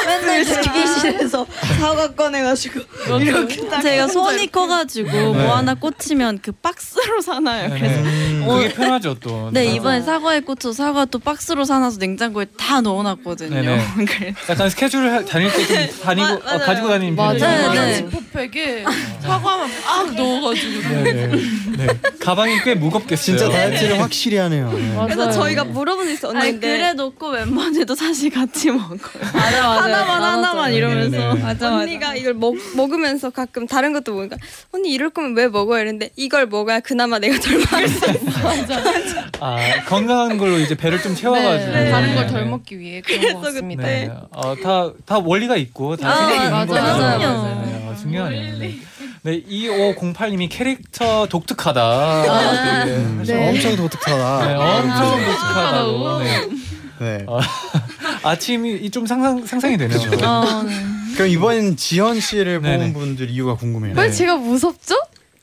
맨날 0.07 0.45
대기실에서 0.45 1.47
사과 1.81 2.15
꺼내가지고 2.15 2.81
이렇게 3.21 3.69
딱 3.69 3.81
제가 3.81 4.07
손이 4.09 4.53
커가지고 4.53 5.11
네. 5.11 5.23
뭐 5.23 5.57
하나 5.57 5.75
꽂히면 5.75 6.41
그 6.43 6.53
박스로 6.53 7.21
사놔요. 7.21 7.71
그래서 7.71 8.01
음, 8.01 8.45
어, 8.47 8.55
그게 8.57 8.69
편하죠 8.73 9.15
또. 9.21 9.51
네 9.53 9.67
이번에 9.75 10.03
사과에 10.03 10.41
꽂혀 10.41 10.73
사과 10.73 11.05
또 11.07 11.19
박스로 11.19 11.65
사놔서 11.65 11.99
냉장고에 11.99 12.47
다 12.57 12.81
넣어놨거든요. 12.81 13.57
약간 14.49 14.71
스케줄 14.71 15.11
할- 15.11 15.25
다닐 15.25 15.46
때좀 15.51 16.01
다니고 16.03 16.27
어, 16.27 16.41
맞아요. 16.45 16.59
가지고 16.61 16.89
다니는 16.89 17.17
맞아요. 17.17 17.39
편이에요. 17.39 17.73
네, 17.73 17.87
네. 17.87 17.95
지퍼백에 17.97 18.85
사과만 19.21 19.71
막 19.85 20.15
넣어가지고. 20.15 20.89
네 20.89 21.13
네. 21.13 21.31
네. 21.77 21.87
가방이 22.21 22.61
꽤 22.65 22.75
무겁겠어요. 22.75 23.37
진짜 23.37 23.49
다이어트를 23.49 24.01
확실히 24.01 24.37
하네요. 24.39 24.73
네. 24.73 24.97
그래서 25.05 25.31
저희가 25.31 25.65
물어본 25.65 26.07
적 26.07 26.13
있어 26.13 26.33
아니 26.33 26.59
그래 26.59 26.93
놓고 26.93 27.31
멤버들도 27.31 27.95
사실 27.95 28.31
같이 28.31 28.71
먹어요. 28.71 28.99
맞아 29.33 29.69
맞아 29.69 29.83
하나만 29.83 30.23
하나만 30.23 30.73
이러면서 30.73 31.11
네네. 31.35 31.43
맞아, 31.43 31.77
언니가 31.77 32.15
이걸 32.15 32.35
먹, 32.35 32.55
먹으면서 32.75 33.31
가끔 33.31 33.67
다른 33.67 33.93
것도 33.93 34.13
먹으니까 34.13 34.37
언니 34.73 34.93
이럴 34.93 35.11
거면 35.11 35.37
왜 35.37 35.49
먹어요? 35.49 35.81
이랬는데 35.83 36.11
이걸 36.17 36.47
먹어야 36.47 36.81
그나마 36.81 37.19
내가 37.19 37.39
덜 37.39 37.59
먹을 37.59 37.89
수 37.89 38.05
있어 38.11 38.27
아 39.41 39.57
건강한 39.87 40.39
걸로 40.39 40.59
이제 40.59 40.75
배를 40.75 41.01
좀 41.03 41.15
채워가지고. 41.15 41.73
네, 41.73 41.91
다른 41.91 42.15
걸 42.15 42.27
덜 42.27 42.45
먹기 42.47 42.79
위해 42.79 43.01
그런 43.03 43.35
것 43.35 43.41
같습니다. 43.43 43.83
네. 43.85 44.11
어, 44.33 44.55
다, 44.57 44.91
다 45.05 45.19
원리가 45.19 45.57
있고 45.57 45.97
다 45.97 46.09
아, 46.11 46.17
생각이 46.17 46.35
있는 46.39 46.51
맞아요. 46.51 46.67
거죠. 46.67 46.83
맞아요, 46.83 47.19
네, 47.19 47.27
맞아요. 47.27 47.63
네, 47.65 47.73
네. 47.73 47.89
아, 47.89 47.95
중요하네요. 47.97 48.59
네. 49.27 49.43
네, 49.43 49.43
2508님이 49.43 50.49
캐릭터 50.49 51.27
독특하다. 51.27 52.23
되게 52.85 52.97
음, 52.97 53.25
네. 53.27 53.49
엄청 53.49 53.75
독특하다. 53.75 54.47
네, 54.47 54.55
엄청 54.55 55.25
독특하다고. 55.25 56.19
네. 56.21 56.49
네. 57.01 57.25
어, 57.27 57.41
아침이 58.23 58.89
좀 58.91 59.05
상상 59.07 59.45
상상이 59.45 59.77
되네요. 59.77 59.99
어, 60.25 60.63
네. 60.63 60.73
그럼 61.15 61.29
이번 61.29 61.77
지현 61.77 62.21
씨를 62.21 62.63
네네. 62.63 62.93
뽑은 62.93 62.93
분들 62.93 63.31
이유가 63.31 63.57
궁금해요. 63.57 63.95
네. 63.95 64.03
왜 64.03 64.11
제가 64.13 64.37
무섭죠? 64.37 64.95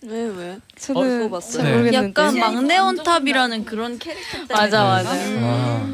왜 0.04 0.24
왜? 0.30 0.58
저는 0.80 1.34
어, 1.34 1.40
잘 1.42 1.64
네. 1.66 1.72
모르겠는데. 1.72 2.22
약간 2.22 2.38
막내 2.40 2.78
원탑이라는 2.78 3.66
그런 3.66 4.00
캐릭터 4.00 4.48
때문에 4.48 4.54
맞아, 4.54 4.84
맞아. 4.84 5.10
아, 5.12 5.88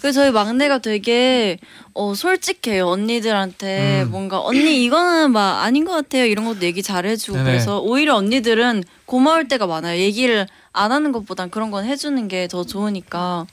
그 0.00 0.12
저희 0.12 0.30
막내가 0.30 0.78
되게 0.78 1.58
어 1.94 2.14
솔직해요 2.14 2.86
언니들한테 2.88 4.02
음. 4.04 4.10
뭔가 4.10 4.40
언니 4.40 4.84
이거는 4.84 5.32
막 5.32 5.62
아닌 5.62 5.84
것 5.84 5.92
같아요 5.92 6.24
이런 6.24 6.44
것도 6.46 6.62
얘기 6.62 6.82
잘해주고 6.82 7.38
네네. 7.38 7.50
그래서 7.50 7.80
오히려 7.80 8.16
언니들은 8.16 8.84
고마울 9.06 9.48
때가 9.48 9.66
많아요 9.66 10.00
얘기를 10.00 10.46
안 10.72 10.92
하는 10.92 11.12
것보단 11.12 11.50
그런 11.50 11.70
건 11.70 11.84
해주는 11.84 12.28
게 12.28 12.48
더 12.48 12.64
좋으니까 12.64 13.46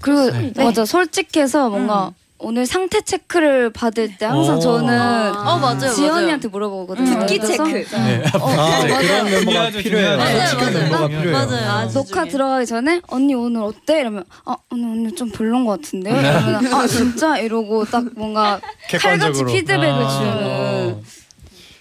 그리고 0.00 0.30
네. 0.30 0.52
맞아 0.56 0.84
솔직해서 0.84 1.70
뭔가 1.70 2.12
오늘 2.44 2.66
상태 2.66 3.00
체크를 3.00 3.72
받을 3.72 4.16
때 4.16 4.26
항상 4.26 4.56
오. 4.56 4.60
저는 4.60 5.36
어 5.36 5.58
맞아요 5.58 5.90
지연이한테 5.92 6.48
물어보거든요 6.48 7.20
듣기 7.20 7.38
그래서 7.38 7.64
체크. 7.64 7.96
네. 7.96 8.22
아, 8.34 8.84
네, 8.84 8.98
그런 9.06 9.24
멤버가 9.24 9.70
중요하죠, 9.70 9.78
필요해요. 9.78 10.18
솔직한 10.20 10.58
맞아요, 10.58 10.78
멤버가 10.78 11.08
맞아요. 11.08 11.22
필요해요. 11.22 11.46
맞아요 11.46 11.70
아주 11.72 11.94
녹화. 11.94 12.24
들어가기 12.24 12.66
전에 12.66 13.00
언니 13.08 13.34
오늘 13.34 13.62
어때? 13.62 14.00
이러면 14.00 14.24
아 14.44 14.56
오늘 14.70 14.88
오늘 14.88 15.14
좀 15.14 15.30
별론 15.30 15.64
것 15.64 15.80
같은데요? 15.80 16.14
네. 16.14 16.28
이러면 16.28 16.74
아 16.74 16.86
진짜 16.86 17.38
이러고 17.38 17.84
딱 17.86 18.04
뭔가 18.14 18.60
칼같이 18.90 18.98
객관적으로. 19.08 19.52
피드백을 19.52 19.86
아. 19.88 20.08
주는 20.08 21.02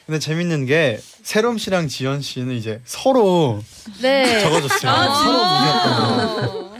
근데 0.05 0.20
재밌는 0.20 0.66
게 0.66 0.99
세롬 1.24 1.57
씨랑 1.57 1.88
지현 1.88 2.22
씨는 2.22 2.55
이제 2.55 2.82
서로 2.86 3.59
네. 4.01 4.41
적어줬어요. 4.41 4.91
서로 5.14 5.38
무섭 5.45 6.72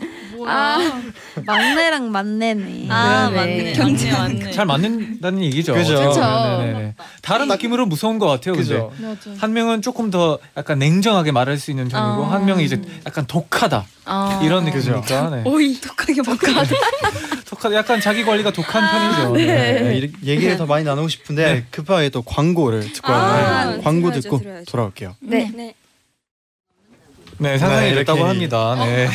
다고. 0.46 0.50
아, 0.50 1.02
막내랑 1.46 2.12
만내네. 2.12 2.88
아 2.90 3.30
네, 3.30 3.36
맞네 3.36 3.74
네. 3.74 3.78
맞네 3.78 4.12
맞네 4.12 4.52
잘 4.52 4.66
맞는다는 4.66 5.44
얘기죠. 5.44 5.74
그죠. 5.74 5.96
그쵸. 6.10 6.20
네네네. 6.22 6.96
다른 7.22 7.48
느낌으로 7.48 7.86
무서운 7.86 8.20
것 8.20 8.28
같아요. 8.28 8.56
그죠. 8.56 8.92
맞아. 8.98 9.32
한 9.38 9.54
명은 9.54 9.82
조금 9.82 10.10
더 10.12 10.40
약간 10.58 10.80
냉정하게 10.80 11.32
말할 11.32 11.58
수 11.58 11.72
있는 11.72 11.88
편이고 11.90 12.24
어. 12.24 12.26
한 12.26 12.46
명이 12.46 12.64
이제 12.64 12.82
약간 13.06 13.26
독하다 13.28 13.86
어. 14.06 14.40
이런. 14.44 14.64
느낌이니까 14.66 15.30
네. 15.30 15.44
오이 15.46 15.80
독하게 15.82 16.22
바꿔 16.22 16.48
독하다 17.46 17.76
약간 17.76 18.00
자기 18.02 18.24
관리가 18.24 18.52
독한 18.52 18.82
편이죠. 18.82 19.34
네, 19.36 19.98
이- 20.24 20.28
얘기를 20.28 20.58
더 20.58 20.66
많이 20.66 20.84
나누고 20.86 21.08
싶은데 21.08 21.66
급하게 21.70 22.10
또 22.10 22.22
광고를 22.22 22.92
듣고 22.94 23.12
아, 23.12 23.18
왔는데 23.18 23.84
광고 23.84 24.08
들어야죠, 24.10 24.22
듣고 24.22 24.40
들어야죠. 24.40 24.66
돌아올게요. 24.72 25.16
네. 25.22 25.52
네. 25.54 25.74
네, 27.40 27.58
상상이 27.58 27.90
네, 27.90 27.96
됐다고 27.96 28.20
이렇게- 28.20 28.28
합니다. 28.30 28.76
네. 28.86 29.08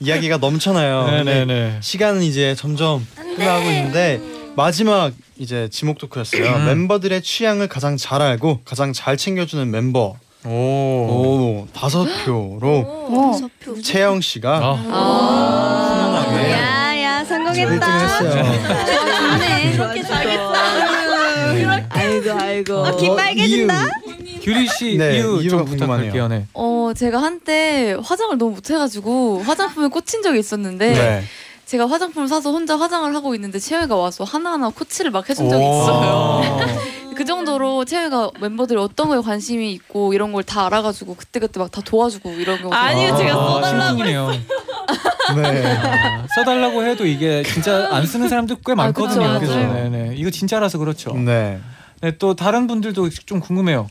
이야기가 0.00 0.38
넘쳐나요. 0.38 1.06
네네 1.10 1.44
네. 1.44 1.78
시간은 1.82 2.22
이제 2.22 2.54
점점 2.54 3.06
흘러가고 3.16 3.68
있는데 3.70 4.20
마지막 4.56 5.12
이제 5.38 5.68
지목 5.70 5.98
토크였어요. 5.98 6.42
음. 6.56 6.64
멤버들의 6.66 7.22
취향을 7.22 7.68
가장 7.68 7.96
잘 7.96 8.22
알고 8.22 8.60
가장 8.64 8.92
잘 8.94 9.16
챙겨주는 9.16 9.70
멤버 9.70 10.16
오. 10.46 10.48
오 10.50 11.68
다섯 11.74 12.06
표로 12.24 12.84
어. 12.86 13.32
채영 13.82 14.22
씨가 14.22 14.60
아. 14.62 14.72
훈훈하게 16.24 16.50
야야 16.52 17.22
1등 17.24 17.28
성공했다. 17.28 17.98
했어요. 17.98 18.30
좋네. 18.32 19.72
그렇게 19.76 20.02
잘했다 20.02 20.50
아이고 21.90 22.32
아이고 22.32 22.86
아, 22.86 22.96
귀 22.96 23.08
빨개진다. 23.08 23.86
규리 24.42 24.66
씨 24.66 24.96
네, 24.96 25.16
이유 25.18 25.46
좀 25.48 25.64
궁금하네요. 25.66 26.10
부탁할게요. 26.12 26.28
네. 26.28 26.46
어, 26.54 26.69
제가 26.94 27.22
한때 27.22 27.96
화장을 28.02 28.36
너무 28.38 28.52
못해가지고 28.52 29.42
화장품에 29.42 29.88
꽂힌 29.90 30.22
적이 30.22 30.38
있었는데 30.40 30.92
네. 30.92 31.24
제가 31.66 31.88
화장품을 31.88 32.26
사서 32.28 32.50
혼자 32.50 32.76
화장을 32.78 33.14
하고 33.14 33.34
있는데 33.36 33.58
채영이가 33.58 33.94
와서 33.94 34.24
하나하나 34.24 34.70
코치를 34.70 35.10
막 35.12 35.28
해준 35.30 35.48
적이 35.48 35.62
있어요. 35.64 36.42
그 37.16 37.24
정도로 37.24 37.84
채영이가 37.84 38.30
멤버들이 38.40 38.78
어떤 38.80 39.08
거에 39.08 39.20
관심이 39.20 39.72
있고 39.74 40.12
이런 40.14 40.32
걸 40.32 40.42
다 40.42 40.66
알아가지고 40.66 41.14
그때그때 41.16 41.60
막 41.60 41.70
다 41.70 41.80
도와주고 41.82 42.30
이런 42.30 42.60
거. 42.62 42.70
아니요, 42.74 43.16
제가 43.16 43.32
써달라고 43.34 43.86
심쿵이네요. 43.88 44.30
네. 45.36 45.64
아, 45.76 46.26
써달라고 46.34 46.82
해도 46.84 47.06
이게 47.06 47.42
진짜 47.44 47.88
안 47.92 48.04
쓰는 48.06 48.28
사람들 48.28 48.56
꽤 48.66 48.74
많거든요. 48.74 49.38
그쵸, 49.38 49.40
그죠? 49.40 49.54
맞아요. 49.54 49.90
네네. 49.90 50.14
이거 50.16 50.30
진짜라서 50.30 50.78
그렇죠. 50.78 51.12
네. 51.14 51.60
네, 52.00 52.16
또 52.18 52.34
다른 52.34 52.66
분들도 52.66 53.10
좀 53.26 53.38
궁금해요. 53.40 53.88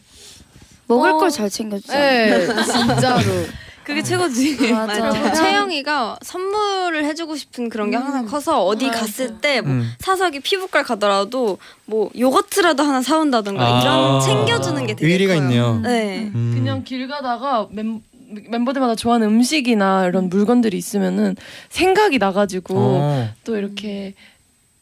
먹을 0.90 1.12
어. 1.12 1.18
걸잘 1.18 1.50
챙겨주자. 1.50 1.98
네, 1.98 2.46
진짜로. 2.66 3.24
그게 3.84 4.04
최고지 4.04 4.72
맞아. 4.72 5.00
맞아. 5.02 5.34
채영이가 5.34 6.20
선물을 6.22 7.06
해주고 7.06 7.36
싶은 7.36 7.70
그런 7.70 7.90
게 7.90 7.98
항상 7.98 8.26
커서 8.28 8.64
어디 8.64 8.86
맞아. 8.88 9.00
갔을 9.00 9.38
때 9.42 9.62
뭐 9.62 9.72
음. 9.72 9.92
사석이 10.00 10.42
피부과 10.42 10.84
가더라도 10.84 11.58
뭐 11.86 12.12
요거트라도 12.18 12.84
하나 12.84 13.02
사온다던가 13.02 13.64
아. 13.78 13.82
이런 13.82 14.22
챙겨주는 14.22 14.86
게 14.86 14.96
되게 14.96 15.12
의리가 15.12 15.34
커요. 15.34 15.42
있네요. 15.42 15.80
네. 15.80 16.30
음. 16.36 16.52
그냥 16.56 16.84
길 16.84 17.08
가다가 17.08 17.68
멤, 17.72 18.02
멤버들마다 18.50 18.94
좋아하는 18.94 19.28
음식이나 19.28 20.06
이런 20.06 20.30
물건들이 20.30 20.78
있으면은 20.78 21.36
생각이 21.70 22.20
나가지고 22.20 22.76
어. 22.78 23.30
또 23.44 23.58
이렇게 23.58 24.14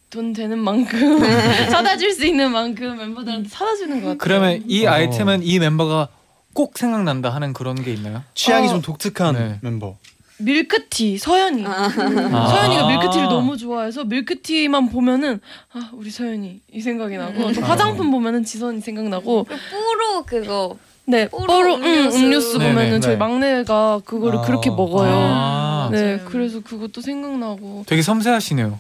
돈 0.10 0.34
되는 0.34 0.58
만큼 0.58 1.20
사다 1.70 1.98
줄 1.98 2.14
수 2.14 2.26
있는 2.26 2.52
만큼 2.52 2.98
멤버들한테 2.98 3.50
사다 3.50 3.76
주는 3.76 3.96
것 4.02 4.08
같아요. 4.08 4.18
그러면 4.18 4.64
이 4.68 4.86
어. 4.86 4.92
아이템은 4.92 5.44
이 5.44 5.60
멤버가 5.60 6.08
꼭 6.54 6.78
생각난다 6.78 7.30
하는 7.30 7.54
그런 7.54 7.76
게 7.84 7.94
있나요? 7.94 8.24
취향이 8.34 8.68
어. 8.68 8.70
좀 8.72 8.82
독특한 8.82 9.36
네. 9.36 9.60
멤버. 9.62 9.98
밀크티 10.40 11.18
서연이 11.18 11.66
아. 11.66 11.90
서연이가 11.90 12.88
밀크티를 12.88 13.24
너무 13.28 13.58
좋아해서 13.58 14.04
밀크티만 14.06 14.90
보면은 14.90 15.40
아 15.74 15.90
우리 15.94 16.12
서연이 16.12 16.62
이 16.72 16.80
생각이 16.80 17.18
나고 17.18 17.52
또 17.54 17.62
화장품 17.62 18.12
보면은 18.12 18.44
지선이 18.44 18.82
생각나고 18.82 19.46
뿌로 19.46 20.24
그거 20.26 20.78
네, 21.06 21.28
뽀로 21.30 21.48
뽀로 21.48 21.76
음, 21.78 21.84
음료수. 21.84 22.18
음료수 22.18 22.58
네네. 22.60 22.74
보면은 22.74 23.02
저희 23.02 23.14
네. 23.14 23.18
막내가 23.18 24.02
그거를 24.06 24.40
아. 24.40 24.42
그렇게 24.44 24.70
먹어요. 24.70 25.10
아. 25.12 25.90
네, 25.92 26.20
그래서 26.26 26.60
그것도 26.62 27.02
생각나고. 27.02 27.86
되게 27.88 28.02
섬세하시네요. 28.02 28.78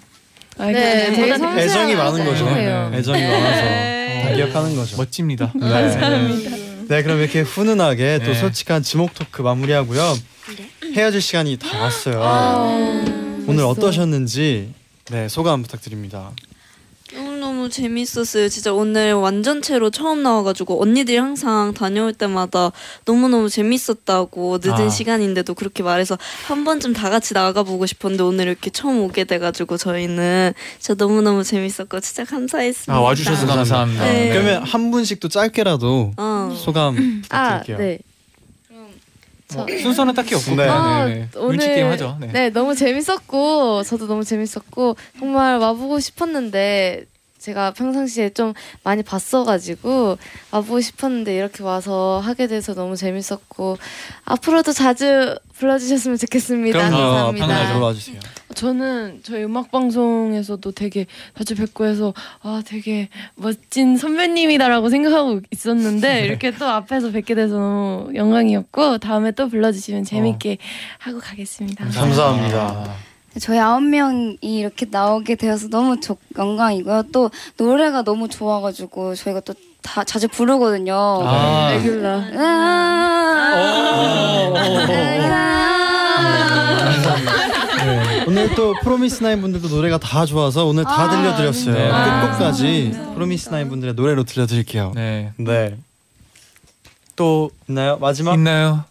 아이, 0.60 0.74
네, 0.74 1.12
되게 1.14 1.34
애정이 1.34 1.96
많은 1.96 2.26
거죠. 2.26 2.46
네. 2.46 2.90
애정이 2.94 3.22
많아서 3.22 4.28
다 4.28 4.36
기억하는 4.36 4.76
거죠. 4.76 4.98
멋집니다. 4.98 5.52
네. 5.56 6.88
네, 6.88 7.04
그럼 7.04 7.20
이렇게 7.20 7.42
훈훈하게 7.42 8.20
또 8.24 8.32
네. 8.32 8.34
솔직한 8.34 8.82
지목 8.82 9.14
토크 9.14 9.42
마무리하고요. 9.42 10.18
헤어질 10.96 11.22
시간이 11.22 11.58
다 11.58 11.78
왔어요. 11.80 12.20
오늘 13.48 13.64
벌써. 13.64 13.68
어떠셨는지 13.70 14.74
네 15.12 15.28
소감 15.28 15.62
부탁드립니다. 15.62 16.32
재밌었어요. 17.70 18.50
진짜 18.50 18.74
오늘 18.74 19.14
완전체로 19.14 19.90
처음 19.90 20.24
나와가지고 20.24 20.82
언니들이 20.82 21.18
항상 21.18 21.74
다녀올 21.74 22.14
때마다 22.14 22.72
너무너무 23.06 23.50
재밌었다고 23.50 24.60
늦은 24.64 24.88
아. 24.88 24.90
시간인데도 24.90 25.54
그렇게 25.54 25.84
말해서 25.84 26.18
한 26.46 26.64
번쯤 26.64 26.94
다 26.94 27.10
같이 27.10 27.34
나가보고 27.34 27.86
싶었는데 27.86 28.24
오늘 28.24 28.48
이렇게 28.48 28.70
처음 28.70 29.02
오게 29.02 29.26
돼가지고 29.26 29.78
저희는 29.78 30.54
진짜 30.80 31.06
너무너무 31.06 31.44
재밌었고 31.44 32.00
진짜 32.00 32.26
감사했습니다. 32.26 32.94
아 32.94 33.02
와주셔서 33.02 33.46
감사합니다. 33.48 34.04
네. 34.04 34.30
그러면 34.30 34.64
한 34.64 34.92
분씩 34.92 35.20
또 35.20 35.28
짧게라도 35.28 36.14
어. 36.18 36.56
소감 36.58 37.24
아, 37.30 37.60
부탁드릴게요. 37.60 37.78
네. 37.78 38.00
뭐, 39.54 39.66
순서는 39.82 40.14
딱히 40.14 40.36
없고 40.36 40.56
네. 40.56 40.68
아, 40.68 41.06
네, 41.06 41.14
네. 41.14 41.30
오늘 41.36 41.58
눈치 41.58 41.68
게임 41.68 41.88
하죠. 41.88 42.18
네. 42.20 42.28
네. 42.28 42.50
너무 42.50 42.76
재밌었고 42.76 43.84
저도 43.84 44.08
너무 44.08 44.24
재밌었고 44.24 44.98
정말 45.20 45.58
와보고 45.58 46.00
싶었는데 46.00 47.06
제가 47.48 47.72
평상시에 47.72 48.32
좀 48.32 48.54
많이 48.84 49.04
봤어가지고 49.04 50.18
와보고 50.52 50.82
싶었는데 50.82 51.34
이렇게 51.34 51.64
와서 51.64 52.22
하게 52.22 52.48
돼서 52.48 52.74
너무 52.74 52.98
재밌었고 52.98 53.78
앞으로도 54.26 54.74
자주 54.74 55.38
불러주셨으면 55.54 56.18
좋겠습니다. 56.18 56.78
그럼요. 56.78 56.98
감사합니다. 56.98 57.74
놀러 57.74 57.86
와주세요. 57.86 58.20
저는 58.54 59.22
저희 59.24 59.46
음악 59.46 59.72
방송에서도 59.72 60.72
되게 60.74 61.06
자주 61.38 61.56
뵙고 61.56 61.86
해서 61.86 62.14
아 62.42 62.62
되게 62.66 63.08
멋진 63.36 63.96
선배님이다라고 63.96 64.90
생각하고 64.90 65.40
있었는데 65.50 66.26
이렇게 66.26 66.52
또 66.52 66.66
앞에서 66.68 67.12
뵙게 67.12 67.34
돼서 67.34 67.56
너무 67.56 68.12
영광이었고 68.14 68.98
다음에 68.98 69.32
또 69.32 69.48
불러주시면 69.48 70.04
재밌게 70.04 70.58
하고 71.00 71.20
가겠습니다. 71.20 71.86
감사합니다. 71.86 73.07
저희 73.40 73.60
아홉 73.60 73.82
명이 73.84 74.38
이렇게 74.42 74.86
나오게 74.90 75.36
되어서 75.36 75.68
너무 75.70 76.00
조- 76.00 76.18
영광이고요. 76.38 77.04
또 77.12 77.30
노래가 77.58 78.02
너무 78.04 78.28
좋아가지고 78.28 79.16
저희가 79.16 79.40
또 79.42 79.54
다 79.84 80.04
자주 80.04 80.28
부르거든요. 80.28 80.94
아. 81.24 81.70
레귤러. 81.72 82.20
네, 87.86 88.26
오늘 88.28 88.54
또 88.56 88.74
프로미스 88.84 89.24
나인 89.24 89.42
분들도 89.42 89.68
노래가 89.70 89.98
다 89.98 90.26
좋아서 90.26 90.66
오늘 90.66 90.84
다 90.84 91.04
아, 91.04 91.10
들려드렸어요. 91.10 91.74
네. 91.74 91.88
끝곡까지 91.88 92.92
프로미스 93.14 93.50
나인 93.50 93.70
분들의 93.70 93.94
노래로 93.94 94.24
들려드릴게요. 94.24 94.92
네. 94.96 95.32
네. 95.38 95.78
또 97.16 97.50
있나요? 97.68 97.98
마지막 97.98 98.34
있나요? 98.34 98.84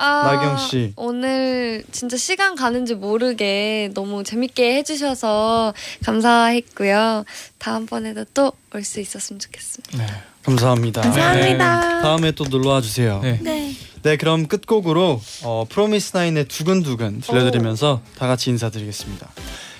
아, 0.00 0.22
나경 0.34 0.56
씨. 0.58 0.92
오늘 0.96 1.84
진짜 1.92 2.16
시간 2.16 2.54
가는지 2.56 2.94
모르게 2.94 3.90
너무 3.94 4.24
재밌게 4.24 4.76
해주셔서 4.76 5.74
감사했고요. 6.04 7.24
다음번에도 7.58 8.24
또 8.34 8.52
올 8.72 8.84
수 8.84 9.00
있었으면 9.00 9.40
좋겠습니다. 9.40 9.98
네. 9.98 10.06
감사합니다. 10.44 11.00
감사합니다. 11.02 12.02
다음에 12.02 12.30
또 12.30 12.44
놀러 12.44 12.70
와 12.70 12.80
주세요. 12.80 13.18
네. 13.20 13.38
네. 13.42 13.74
네, 14.02 14.16
그럼 14.16 14.46
끝곡으로 14.46 15.20
어, 15.42 15.66
프로미스 15.68 16.16
나인의 16.16 16.44
두근두근 16.46 17.20
들려드리면서 17.20 18.00
다 18.16 18.26
같이 18.28 18.48
인사드리겠습니다. 18.50 19.28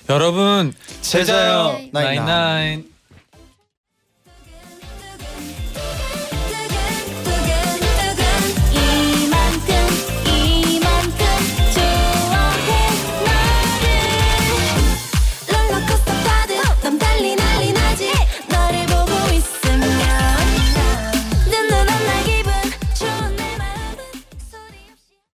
여러분 0.09 0.73
제자요 1.01 1.79
나인나인 1.93 2.90